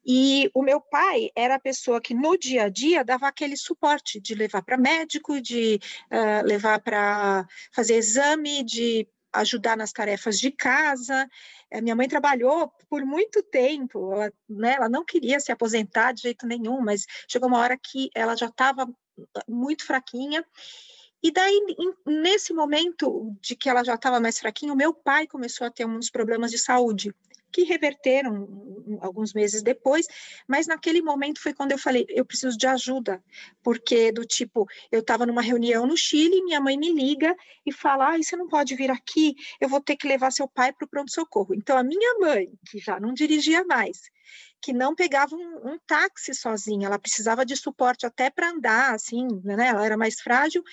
e 0.05 0.49
o 0.53 0.63
meu 0.63 0.81
pai 0.81 1.29
era 1.35 1.55
a 1.55 1.59
pessoa 1.59 2.01
que 2.01 2.13
no 2.13 2.37
dia 2.37 2.63
a 2.63 2.69
dia 2.69 3.03
dava 3.03 3.27
aquele 3.27 3.55
suporte 3.55 4.19
de 4.19 4.33
levar 4.33 4.63
para 4.63 4.77
médico, 4.77 5.41
de 5.41 5.79
uh, 6.11 6.45
levar 6.45 6.79
para 6.79 7.45
fazer 7.71 7.95
exame, 7.95 8.63
de 8.63 9.07
ajudar 9.31 9.77
nas 9.77 9.91
tarefas 9.91 10.39
de 10.39 10.51
casa. 10.51 11.29
A 11.71 11.81
minha 11.81 11.95
mãe 11.95 12.07
trabalhou 12.07 12.71
por 12.89 13.05
muito 13.05 13.43
tempo, 13.43 14.11
ela, 14.13 14.33
né, 14.49 14.73
ela 14.75 14.89
não 14.89 15.05
queria 15.05 15.39
se 15.39 15.51
aposentar 15.51 16.13
de 16.13 16.23
jeito 16.23 16.47
nenhum, 16.47 16.81
mas 16.81 17.05
chegou 17.27 17.47
uma 17.47 17.59
hora 17.59 17.77
que 17.77 18.09
ela 18.15 18.35
já 18.35 18.47
estava 18.47 18.89
muito 19.47 19.85
fraquinha. 19.85 20.45
E 21.21 21.31
daí, 21.31 21.59
nesse 22.05 22.53
momento 22.53 23.35
de 23.41 23.55
que 23.55 23.69
ela 23.69 23.83
já 23.83 23.95
estava 23.95 24.19
mais 24.19 24.39
fraquinha, 24.39 24.73
o 24.73 24.77
meu 24.77 24.93
pai 24.93 25.27
começou 25.27 25.67
a 25.67 25.71
ter 25.71 25.85
uns 25.85 26.09
problemas 26.09 26.49
de 26.49 26.57
saúde 26.57 27.13
que 27.51 27.63
reverteram 27.63 28.47
alguns 29.01 29.33
meses 29.33 29.61
depois, 29.61 30.07
mas 30.47 30.67
naquele 30.67 31.01
momento 31.01 31.41
foi 31.41 31.53
quando 31.53 31.71
eu 31.71 31.77
falei, 31.77 32.05
eu 32.09 32.25
preciso 32.25 32.57
de 32.57 32.67
ajuda, 32.67 33.23
porque 33.63 34.11
do 34.11 34.25
tipo, 34.25 34.67
eu 34.91 34.99
estava 34.99 35.25
numa 35.25 35.41
reunião 35.41 35.85
no 35.85 35.97
Chile, 35.97 36.43
minha 36.43 36.61
mãe 36.61 36.77
me 36.77 36.91
liga 36.91 37.35
e 37.65 37.71
fala, 37.71 38.13
ah, 38.13 38.17
você 38.17 38.35
não 38.35 38.47
pode 38.47 38.75
vir 38.75 38.91
aqui, 38.91 39.35
eu 39.59 39.67
vou 39.67 39.81
ter 39.81 39.95
que 39.95 40.07
levar 40.07 40.31
seu 40.31 40.47
pai 40.47 40.71
para 40.71 40.85
o 40.85 40.89
pronto-socorro. 40.89 41.53
Então, 41.55 41.77
a 41.77 41.83
minha 41.83 42.19
mãe, 42.19 42.51
que 42.69 42.79
já 42.79 42.99
não 42.99 43.13
dirigia 43.13 43.63
mais, 43.65 44.01
que 44.61 44.73
não 44.73 44.95
pegava 44.95 45.35
um, 45.35 45.73
um 45.73 45.79
táxi 45.85 46.33
sozinha, 46.33 46.87
ela 46.87 46.99
precisava 46.99 47.45
de 47.45 47.55
suporte 47.55 48.05
até 48.05 48.29
para 48.29 48.49
andar, 48.49 48.93
assim, 48.93 49.27
né, 49.43 49.67
ela 49.67 49.85
era 49.85 49.97
mais 49.97 50.19
frágil, 50.19 50.63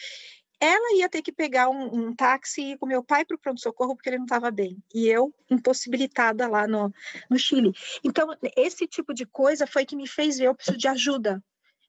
ela 0.59 0.97
ia 0.97 1.09
ter 1.09 1.23
que 1.23 1.33
pegar 1.33 1.69
um, 1.69 2.09
um 2.09 2.15
táxi 2.15 2.63
e 2.63 2.73
ir 2.73 2.79
com 2.79 2.87
meu 2.87 3.03
pai 3.03 3.25
para 3.25 3.37
o 3.37 3.39
pronto-socorro 3.39 3.95
porque 3.95 4.09
ele 4.09 4.19
não 4.19 4.25
estava 4.25 4.51
bem. 4.51 4.83
E 4.95 5.07
eu, 5.07 5.35
impossibilitada 5.51 6.49
lá 6.49 6.67
no, 6.67 6.93
no 7.29 7.39
Chile. 7.39 7.73
Então, 8.03 8.29
esse 8.57 8.87
tipo 8.87 9.13
de 9.13 9.27
coisa 9.27 9.67
foi 9.67 9.85
que 9.85 9.97
me 9.97 10.09
fez 10.09 10.39
ver, 10.39 10.47
eu 10.47 10.55
preciso 10.55 10.79
de 10.79 10.89
ajuda. 10.89 11.43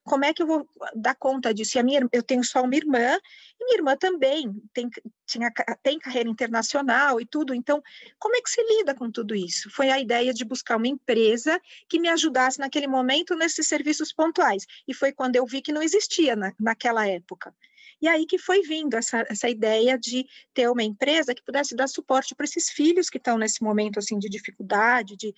Como 0.08 0.26
é 0.26 0.34
que 0.34 0.41
eu 0.41 0.48
vou 0.48 0.67
dar 0.96 1.15
conta 1.15 1.54
disso? 1.54 1.78
E 1.78 1.80
a 1.80 1.84
minha, 1.84 2.08
eu 2.12 2.24
tenho 2.24 2.43
só 2.43 2.63
uma 2.63 2.76
irmã, 2.76 3.20
e 3.60 3.65
minha 3.65 3.78
irmã 3.78 3.98
também 3.98 4.52
tem, 4.74 4.89
tinha, 5.26 5.52
tem 5.84 6.00
carreira 6.00 6.30
internacional 6.30 7.20
e 7.20 7.26
tudo. 7.26 7.54
Então, 7.54 7.84
como 8.17 8.36
é 8.36 8.41
que 8.41 8.50
se 8.50 8.63
lida 8.63 8.96
com 8.96 9.12
tudo 9.12 9.36
isso? 9.36 9.70
Foi 9.70 9.89
a 9.89 10.00
ideia 10.00 10.34
de 10.34 10.46
buscar 10.46 10.78
uma 10.78 10.88
empresa 10.88 11.60
que 11.89 12.00
me 12.00 12.08
ajudasse 12.08 12.58
naquele 12.58 12.88
momento 12.88 13.36
nesses 13.36 13.67
serviços 13.67 14.13
pontuais. 14.13 14.65
E 14.88 14.93
foi 14.93 15.12
quando 15.12 15.36
eu 15.36 15.46
vi 15.46 15.62
que 15.62 15.74
não 15.74 15.84
existia 15.84 16.36
na, 16.36 16.54
naquela 16.60 17.06
época. 17.06 17.54
E 18.01 18.07
aí 18.07 18.25
que 18.25 18.38
foi 18.38 18.62
vindo 18.62 18.95
essa, 18.95 19.25
essa 19.29 19.49
ideia 19.49 19.97
de 19.97 20.25
ter 20.53 20.69
uma 20.69 20.83
empresa 20.83 21.33
que 21.33 21.43
pudesse 21.43 21.75
dar 21.75 21.88
suporte 21.88 22.36
para 22.36 22.45
esses 22.45 22.69
filhos 22.69 23.10
que 23.10 23.17
estão 23.17 23.38
nesse 23.38 23.63
momento 23.63 23.97
assim 23.99 24.19
de 24.19 24.29
dificuldade, 24.29 25.15
de 25.15 25.33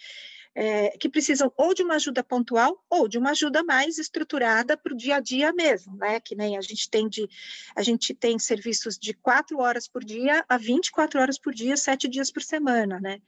é, 0.56 0.89
que 0.98 1.08
precisam 1.08 1.52
ou 1.56 1.74
de 1.74 1.84
uma 1.84 1.95
ajuda 1.95 2.24
pontual 2.24 2.84
ou 2.89 3.08
de 3.08 3.17
uma 3.17 3.32
ajuda 3.32 3.63
mais 3.63 3.98
estruturada 3.98 4.76
para 4.76 4.93
o 4.93 4.98
dia 4.98 5.17
a 5.17 5.19
dia 5.19 5.54
mesmo, 5.54 5.95
né? 5.95 6.19
Que 6.19 6.36
nem 6.36 6.58
a 6.58 6.62
gente 6.62 6.89
tem 6.89 7.08
de 7.08 7.30
a 7.76 7.82
gente 7.82 8.13
tem 8.13 8.38
serviços 8.38 8.98
de 8.98 9.13
quatro 9.13 9.60
horas 9.60 9.88
por 9.88 10.04
dia 10.04 10.43
a 10.50 10.58
24 10.58 11.22
horas 11.22 11.39
por 11.39 11.54
dia, 11.54 11.78
sete 11.78 12.08
dias 12.08 12.32
por 12.32 12.41
semana, 12.41 13.00
né? 13.00 13.22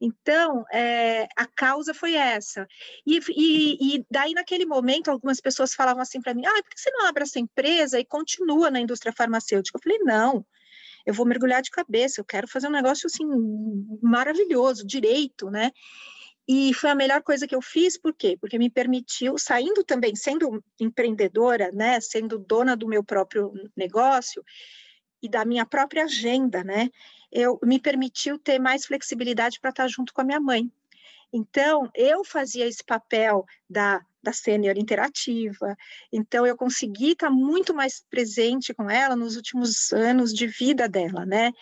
Então, 0.00 0.64
é, 0.72 1.28
a 1.36 1.46
causa 1.46 1.94
foi 1.94 2.14
essa. 2.14 2.66
E, 3.06 3.18
e, 3.30 3.96
e, 3.96 4.06
daí, 4.10 4.32
naquele 4.32 4.66
momento, 4.66 5.10
algumas 5.10 5.40
pessoas 5.40 5.74
falavam 5.74 6.02
assim 6.02 6.20
para 6.20 6.34
mim: 6.34 6.44
ah, 6.46 6.62
por 6.62 6.70
que 6.70 6.80
você 6.80 6.90
não 6.90 7.06
abre 7.06 7.22
essa 7.22 7.38
empresa 7.38 7.98
e 7.98 8.04
continua 8.04 8.70
na 8.70 8.80
indústria 8.80 9.12
farmacêutica? 9.16 9.78
Eu 9.78 9.82
falei: 9.82 9.98
não, 10.00 10.44
eu 11.06 11.14
vou 11.14 11.26
mergulhar 11.26 11.62
de 11.62 11.70
cabeça, 11.70 12.20
eu 12.20 12.24
quero 12.24 12.48
fazer 12.48 12.66
um 12.66 12.72
negócio 12.72 13.06
assim 13.06 13.24
maravilhoso, 14.02 14.86
direito, 14.86 15.50
né? 15.50 15.70
E 16.46 16.74
foi 16.74 16.90
a 16.90 16.94
melhor 16.94 17.22
coisa 17.22 17.46
que 17.46 17.54
eu 17.54 17.62
fiz, 17.62 17.98
por 17.98 18.12
quê? 18.14 18.36
Porque 18.38 18.58
me 18.58 18.68
permitiu, 18.68 19.38
saindo 19.38 19.82
também, 19.82 20.14
sendo 20.14 20.62
empreendedora, 20.78 21.70
né, 21.72 21.98
sendo 22.00 22.38
dona 22.38 22.76
do 22.76 22.86
meu 22.86 23.02
próprio 23.02 23.50
negócio 23.74 24.44
e 25.22 25.28
da 25.28 25.42
minha 25.46 25.64
própria 25.64 26.04
agenda, 26.04 26.62
né, 26.62 26.90
eu 27.34 27.58
me 27.62 27.78
permitiu 27.78 28.38
ter 28.38 28.58
mais 28.58 28.86
flexibilidade 28.86 29.60
para 29.60 29.70
estar 29.70 29.88
junto 29.88 30.14
com 30.14 30.22
a 30.22 30.24
minha 30.24 30.40
mãe. 30.40 30.70
Então, 31.32 31.90
eu 31.94 32.24
fazia 32.24 32.66
esse 32.66 32.82
papel 32.84 33.44
da, 33.68 34.00
da 34.22 34.32
sênior 34.32 34.78
interativa, 34.78 35.76
então 36.12 36.46
eu 36.46 36.56
consegui 36.56 37.10
estar 37.10 37.28
muito 37.28 37.74
mais 37.74 38.04
presente 38.08 38.72
com 38.72 38.88
ela 38.88 39.16
nos 39.16 39.34
últimos 39.34 39.92
anos 39.92 40.32
de 40.32 40.46
vida 40.46 40.88
dela, 40.88 41.26
né? 41.26 41.52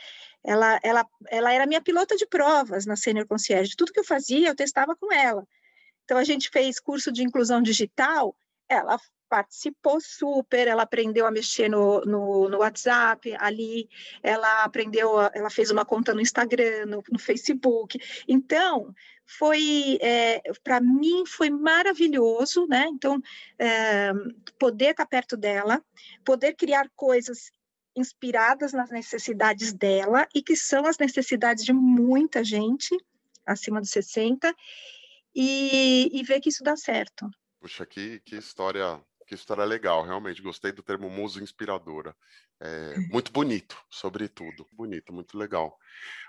ela, 0.44 0.80
ela, 0.82 1.06
ela 1.28 1.52
era 1.52 1.66
minha 1.66 1.80
pilota 1.80 2.16
de 2.16 2.26
provas 2.26 2.84
na 2.84 2.96
Senior 2.96 3.26
Concierge. 3.26 3.76
Tudo 3.76 3.92
que 3.92 4.00
eu 4.00 4.04
fazia, 4.04 4.48
eu 4.48 4.56
testava 4.56 4.96
com 4.96 5.12
ela. 5.12 5.46
Então, 6.04 6.18
a 6.18 6.24
gente 6.24 6.50
fez 6.50 6.80
curso 6.80 7.12
de 7.12 7.22
inclusão 7.22 7.62
digital, 7.62 8.36
ela 8.68 8.98
participou 9.32 9.98
super, 9.98 10.68
ela 10.68 10.82
aprendeu 10.82 11.26
a 11.26 11.30
mexer 11.30 11.66
no, 11.66 12.02
no, 12.02 12.50
no, 12.50 12.58
WhatsApp 12.58 13.34
ali, 13.38 13.88
ela 14.22 14.62
aprendeu, 14.62 15.18
ela 15.32 15.48
fez 15.48 15.70
uma 15.70 15.86
conta 15.86 16.12
no 16.12 16.20
Instagram, 16.20 16.84
no, 16.84 17.02
no 17.10 17.18
Facebook. 17.18 17.98
Então, 18.28 18.94
foi, 19.24 19.96
é, 20.02 20.42
para 20.62 20.82
mim, 20.82 21.24
foi 21.24 21.48
maravilhoso, 21.48 22.66
né? 22.66 22.84
Então, 22.88 23.22
é, 23.58 24.12
poder 24.58 24.90
estar 24.90 25.06
perto 25.06 25.34
dela, 25.34 25.82
poder 26.22 26.52
criar 26.52 26.90
coisas 26.94 27.50
inspiradas 27.96 28.74
nas 28.74 28.90
necessidades 28.90 29.72
dela 29.72 30.28
e 30.34 30.42
que 30.42 30.56
são 30.56 30.84
as 30.84 30.98
necessidades 30.98 31.64
de 31.64 31.72
muita 31.72 32.44
gente 32.44 32.94
acima 33.46 33.80
dos 33.80 33.88
60 33.88 34.54
e, 35.34 36.10
e 36.12 36.22
ver 36.22 36.38
que 36.42 36.50
isso 36.50 36.62
dá 36.62 36.76
certo. 36.76 37.30
Puxa, 37.62 37.86
que, 37.86 38.20
que 38.26 38.36
história 38.36 39.00
que 39.36 39.42
história 39.42 39.64
legal, 39.64 40.04
realmente. 40.04 40.42
Gostei 40.42 40.72
do 40.72 40.82
termo 40.82 41.08
muso 41.08 41.42
inspiradora. 41.42 42.14
É, 42.60 42.98
muito 43.10 43.32
bonito, 43.32 43.76
sobretudo. 43.90 44.66
Bonito, 44.72 45.12
muito 45.12 45.36
legal. 45.38 45.76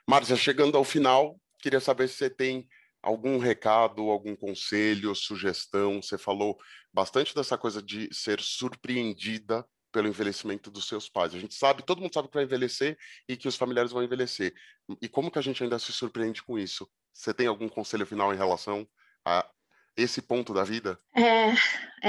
Márcia, 0.07 0.35
chegando 0.35 0.77
ao 0.77 0.83
final, 0.83 1.39
queria 1.59 1.79
saber 1.79 2.07
se 2.07 2.15
você 2.15 2.29
tem 2.29 2.67
algum 3.01 3.37
recado, 3.37 4.09
algum 4.09 4.35
conselho, 4.35 5.13
sugestão. 5.15 6.01
Você 6.01 6.17
falou 6.17 6.57
bastante 6.93 7.35
dessa 7.35 7.57
coisa 7.57 7.81
de 7.81 8.09
ser 8.13 8.39
surpreendida 8.39 9.65
pelo 9.91 10.07
envelhecimento 10.07 10.71
dos 10.71 10.87
seus 10.87 11.07
pais. 11.07 11.35
A 11.35 11.39
gente 11.39 11.53
sabe, 11.53 11.83
todo 11.83 12.01
mundo 12.01 12.13
sabe 12.13 12.27
que 12.27 12.33
vai 12.33 12.45
envelhecer 12.45 12.97
e 13.27 13.37
que 13.37 13.47
os 13.47 13.55
familiares 13.55 13.91
vão 13.91 14.03
envelhecer. 14.03 14.53
E 15.01 15.07
como 15.07 15.29
que 15.29 15.37
a 15.37 15.41
gente 15.41 15.61
ainda 15.61 15.77
se 15.77 15.91
surpreende 15.91 16.41
com 16.41 16.57
isso? 16.57 16.89
Você 17.13 17.33
tem 17.33 17.45
algum 17.45 17.69
conselho 17.69 18.05
final 18.05 18.33
em 18.33 18.37
relação 18.37 18.87
a 19.23 19.47
esse 19.95 20.21
ponto 20.21 20.53
da 20.53 20.63
vida? 20.63 20.97
É, 21.15 21.53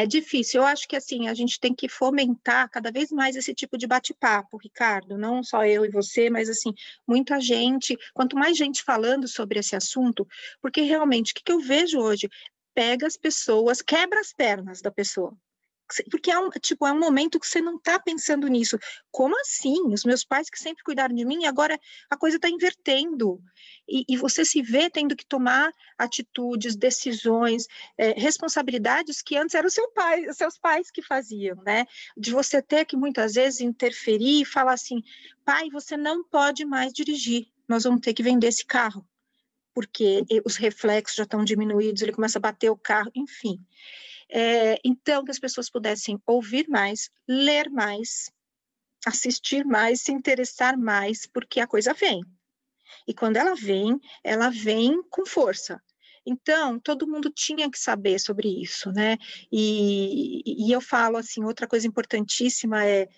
é 0.02 0.06
difícil. 0.06 0.60
Eu 0.60 0.66
acho 0.66 0.88
que 0.88 0.96
assim 0.96 1.28
a 1.28 1.34
gente 1.34 1.60
tem 1.60 1.74
que 1.74 1.88
fomentar 1.88 2.68
cada 2.70 2.90
vez 2.90 3.10
mais 3.10 3.36
esse 3.36 3.54
tipo 3.54 3.76
de 3.76 3.86
bate-papo, 3.86 4.56
Ricardo. 4.56 5.18
Não 5.18 5.42
só 5.42 5.64
eu 5.64 5.84
e 5.84 5.90
você, 5.90 6.30
mas 6.30 6.48
assim 6.48 6.72
muita 7.06 7.40
gente. 7.40 7.96
Quanto 8.12 8.36
mais 8.36 8.56
gente 8.56 8.82
falando 8.82 9.28
sobre 9.28 9.58
esse 9.58 9.76
assunto, 9.76 10.26
porque 10.60 10.80
realmente 10.82 11.32
o 11.32 11.34
que, 11.34 11.42
que 11.44 11.52
eu 11.52 11.60
vejo 11.60 11.98
hoje 11.98 12.28
pega 12.74 13.06
as 13.06 13.16
pessoas, 13.16 13.80
quebra 13.80 14.20
as 14.20 14.32
pernas 14.32 14.80
da 14.80 14.90
pessoa 14.90 15.36
porque 16.10 16.30
é 16.30 16.38
um, 16.38 16.50
tipo, 16.50 16.86
é 16.86 16.92
um 16.92 16.98
momento 16.98 17.38
que 17.38 17.46
você 17.46 17.60
não 17.60 17.76
está 17.76 17.98
pensando 17.98 18.46
nisso. 18.48 18.78
Como 19.10 19.38
assim? 19.40 19.92
Os 19.92 20.04
meus 20.04 20.24
pais 20.24 20.50
que 20.50 20.58
sempre 20.58 20.82
cuidaram 20.82 21.14
de 21.14 21.24
mim, 21.24 21.44
agora 21.46 21.78
a 22.10 22.16
coisa 22.16 22.36
está 22.36 22.48
invertendo. 22.48 23.40
E, 23.88 24.04
e, 24.08 24.16
você 24.16 24.44
se 24.44 24.62
vê 24.62 24.88
tendo 24.88 25.14
que 25.14 25.26
tomar 25.26 25.70
atitudes, 25.98 26.74
decisões, 26.74 27.66
é, 27.98 28.12
responsabilidades 28.12 29.20
que 29.20 29.36
antes 29.36 29.54
eram 29.54 29.68
seu 29.68 29.90
pai, 29.92 30.32
seus 30.32 30.58
pais 30.58 30.90
que 30.90 31.02
faziam, 31.02 31.56
né? 31.64 31.84
De 32.16 32.30
você 32.30 32.62
ter 32.62 32.86
que 32.86 32.96
muitas 32.96 33.34
vezes 33.34 33.60
interferir 33.60 34.42
e 34.42 34.44
falar 34.44 34.72
assim: 34.72 35.02
pai, 35.44 35.68
você 35.70 35.96
não 35.96 36.24
pode 36.24 36.64
mais 36.64 36.92
dirigir, 36.92 37.46
nós 37.68 37.84
vamos 37.84 38.00
ter 38.00 38.14
que 38.14 38.22
vender 38.22 38.48
esse 38.48 38.64
carro. 38.64 39.06
Porque 39.74 40.24
os 40.44 40.56
reflexos 40.56 41.16
já 41.16 41.24
estão 41.24 41.44
diminuídos, 41.44 42.00
ele 42.00 42.12
começa 42.12 42.38
a 42.38 42.40
bater 42.40 42.70
o 42.70 42.76
carro, 42.76 43.10
enfim. 43.14 43.60
É, 44.30 44.78
então, 44.84 45.24
que 45.24 45.30
as 45.30 45.38
pessoas 45.38 45.70
pudessem 45.70 46.20
ouvir 46.26 46.68
mais, 46.68 47.10
ler 47.28 47.70
mais, 47.70 48.30
assistir 49.06 49.64
mais, 49.64 50.02
se 50.02 50.12
interessar 50.12 50.76
mais, 50.78 51.26
porque 51.26 51.60
a 51.60 51.66
coisa 51.66 51.92
vem. 51.92 52.20
E 53.06 53.14
quando 53.14 53.36
ela 53.36 53.54
vem, 53.54 54.00
ela 54.22 54.50
vem 54.50 55.02
com 55.10 55.26
força. 55.26 55.80
Então, 56.26 56.78
todo 56.80 57.06
mundo 57.06 57.30
tinha 57.30 57.70
que 57.70 57.78
saber 57.78 58.18
sobre 58.18 58.48
isso, 58.48 58.90
né? 58.92 59.18
E, 59.52 60.42
e 60.46 60.72
eu 60.72 60.80
falo 60.80 61.18
assim, 61.18 61.44
outra 61.44 61.66
coisa 61.66 61.86
importantíssima 61.86 62.84
é 62.84 63.08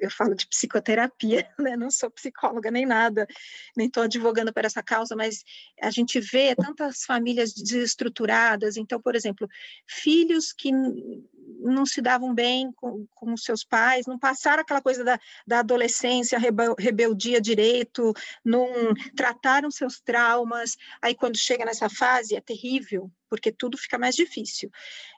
eu 0.00 0.10
falo 0.10 0.34
de 0.34 0.46
psicoterapia, 0.46 1.48
né? 1.58 1.76
não 1.76 1.90
sou 1.90 2.10
psicóloga 2.10 2.70
nem 2.70 2.84
nada, 2.84 3.26
nem 3.76 3.86
estou 3.86 4.02
advogando 4.02 4.52
para 4.52 4.66
essa 4.66 4.82
causa, 4.82 5.16
mas 5.16 5.44
a 5.80 5.90
gente 5.90 6.20
vê 6.20 6.54
tantas 6.54 7.04
famílias 7.04 7.52
desestruturadas. 7.52 8.76
Então, 8.76 9.00
por 9.00 9.14
exemplo, 9.14 9.48
filhos 9.86 10.52
que 10.52 10.70
não 11.60 11.86
se 11.86 12.00
davam 12.00 12.34
bem 12.34 12.72
com, 12.72 13.06
com 13.14 13.36
seus 13.36 13.64
pais, 13.64 14.06
não 14.06 14.18
passaram 14.18 14.62
aquela 14.62 14.80
coisa 14.80 15.04
da, 15.04 15.18
da 15.46 15.60
adolescência, 15.60 16.38
rebel, 16.38 16.74
rebeldia 16.78 17.40
direito, 17.40 18.12
não 18.44 18.68
trataram 19.16 19.70
seus 19.70 20.00
traumas. 20.00 20.76
Aí, 21.00 21.14
quando 21.14 21.36
chega 21.36 21.64
nessa 21.64 21.88
fase, 21.88 22.34
é 22.34 22.40
terrível, 22.40 23.10
porque 23.28 23.52
tudo 23.52 23.76
fica 23.76 23.98
mais 23.98 24.14
difícil. 24.14 24.70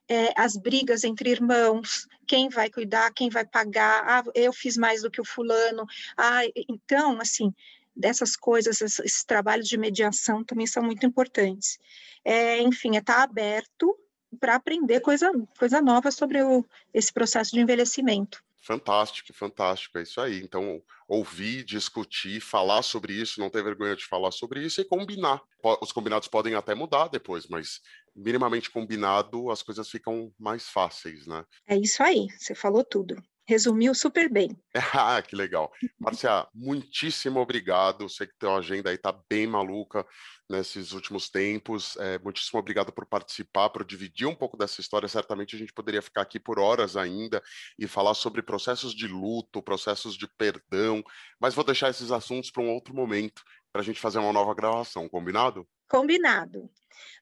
É, 0.08 0.32
as 0.36 0.56
brigas 0.56 1.04
entre 1.04 1.30
irmãos, 1.30 2.06
quem 2.26 2.48
vai 2.48 2.70
cuidar, 2.70 3.12
quem 3.12 3.30
vai 3.30 3.44
pagar, 3.44 4.04
ah, 4.06 4.24
eu 4.34 4.52
fiz 4.52 4.76
mais 4.76 5.02
do 5.02 5.10
que 5.10 5.20
o 5.20 5.24
fulano. 5.24 5.86
Ah, 6.16 6.42
então, 6.68 7.20
assim, 7.20 7.52
dessas 7.96 8.36
coisas, 8.36 8.80
esses, 8.80 9.24
trabalhos 9.24 9.68
de 9.68 9.78
mediação 9.78 10.44
também 10.44 10.66
são 10.66 10.82
muito 10.82 11.06
importantes. 11.06 11.78
É, 12.24 12.60
enfim, 12.60 12.96
é 12.96 12.98
estar 12.98 13.14
tá 13.14 13.22
aberto 13.22 13.96
para 14.34 14.56
aprender 14.56 15.00
coisa, 15.00 15.30
coisa 15.58 15.80
nova 15.80 16.10
sobre 16.10 16.42
o, 16.42 16.64
esse 16.92 17.12
processo 17.12 17.52
de 17.52 17.60
envelhecimento. 17.60 18.42
Fantástico, 18.64 19.30
fantástico, 19.34 19.98
é 19.98 20.02
isso 20.02 20.18
aí. 20.20 20.40
Então, 20.40 20.82
ouvir, 21.06 21.64
discutir, 21.64 22.40
falar 22.40 22.82
sobre 22.82 23.12
isso, 23.12 23.38
não 23.38 23.50
ter 23.50 23.62
vergonha 23.62 23.94
de 23.94 24.06
falar 24.06 24.30
sobre 24.30 24.64
isso 24.64 24.80
e 24.80 24.84
combinar. 24.84 25.42
Os 25.82 25.92
combinados 25.92 26.28
podem 26.28 26.54
até 26.54 26.74
mudar 26.74 27.08
depois, 27.08 27.46
mas 27.46 27.82
minimamente 28.16 28.70
combinado, 28.70 29.50
as 29.50 29.62
coisas 29.62 29.90
ficam 29.90 30.32
mais 30.38 30.66
fáceis, 30.66 31.26
né? 31.26 31.44
É 31.66 31.76
isso 31.76 32.02
aí, 32.02 32.28
você 32.38 32.54
falou 32.54 32.82
tudo. 32.82 33.22
Resumiu 33.46 33.94
super 33.94 34.30
bem. 34.30 34.56
Ah, 34.96 35.20
que 35.20 35.36
legal. 35.36 35.70
Márcia, 35.98 36.46
muitíssimo 36.54 37.40
obrigado. 37.40 38.08
Sei 38.08 38.26
que 38.26 38.34
tua 38.38 38.56
agenda 38.58 38.90
aí 38.90 38.98
tá 38.98 39.12
bem 39.28 39.46
maluca 39.46 40.06
nesses 40.48 40.92
últimos 40.92 41.28
tempos. 41.28 41.96
É, 41.96 42.18
muitíssimo 42.18 42.58
obrigado 42.58 42.92
por 42.92 43.06
participar, 43.06 43.70
por 43.70 43.84
dividir 43.84 44.26
um 44.26 44.34
pouco 44.34 44.56
dessa 44.56 44.80
história. 44.80 45.08
Certamente 45.08 45.56
a 45.56 45.58
gente 45.58 45.72
poderia 45.72 46.02
ficar 46.02 46.22
aqui 46.22 46.40
por 46.40 46.58
horas 46.58 46.96
ainda 46.96 47.42
e 47.78 47.86
falar 47.86 48.14
sobre 48.14 48.42
processos 48.42 48.94
de 48.94 49.06
luto, 49.06 49.62
processos 49.62 50.16
de 50.16 50.26
perdão, 50.38 51.02
mas 51.40 51.54
vou 51.54 51.64
deixar 51.64 51.90
esses 51.90 52.10
assuntos 52.10 52.50
para 52.50 52.62
um 52.62 52.70
outro 52.70 52.94
momento, 52.94 53.42
para 53.72 53.82
a 53.82 53.84
gente 53.84 54.00
fazer 54.00 54.18
uma 54.18 54.32
nova 54.32 54.54
gravação, 54.54 55.08
combinado? 55.08 55.66
Combinado. 55.88 56.70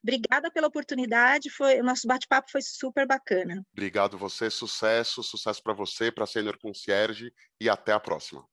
Obrigada 0.02 0.50
pela 0.50 0.66
oportunidade, 0.66 1.48
foi 1.50 1.80
o 1.80 1.84
nosso 1.84 2.06
bate-papo 2.06 2.50
foi 2.50 2.60
super 2.62 3.06
bacana. 3.06 3.64
Obrigado 3.72 4.18
você, 4.18 4.50
sucesso, 4.50 5.22
sucesso 5.22 5.62
para 5.62 5.72
você, 5.72 6.10
para 6.10 6.26
Senior 6.26 6.58
Concierge 6.58 7.32
e 7.60 7.68
até 7.68 7.92
a 7.92 8.00
próxima. 8.00 8.44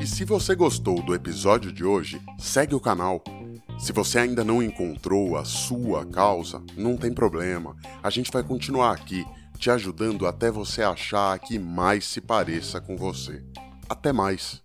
E 0.00 0.06
se 0.06 0.24
você 0.24 0.54
gostou 0.54 1.02
do 1.02 1.14
episódio 1.14 1.72
de 1.72 1.84
hoje, 1.84 2.20
segue 2.38 2.74
o 2.74 2.80
canal. 2.80 3.22
Se 3.78 3.92
você 3.92 4.18
ainda 4.18 4.44
não 4.44 4.62
encontrou 4.62 5.36
a 5.36 5.44
sua 5.44 6.06
causa, 6.06 6.62
não 6.76 6.96
tem 6.96 7.12
problema. 7.12 7.76
A 8.02 8.10
gente 8.10 8.30
vai 8.30 8.42
continuar 8.42 8.92
aqui 8.92 9.24
te 9.58 9.70
ajudando 9.70 10.26
até 10.26 10.50
você 10.50 10.82
achar 10.82 11.32
a 11.32 11.38
que 11.38 11.58
mais 11.58 12.04
se 12.04 12.20
pareça 12.20 12.80
com 12.80 12.96
você. 12.96 13.44
Até 13.92 14.10
mais! 14.10 14.62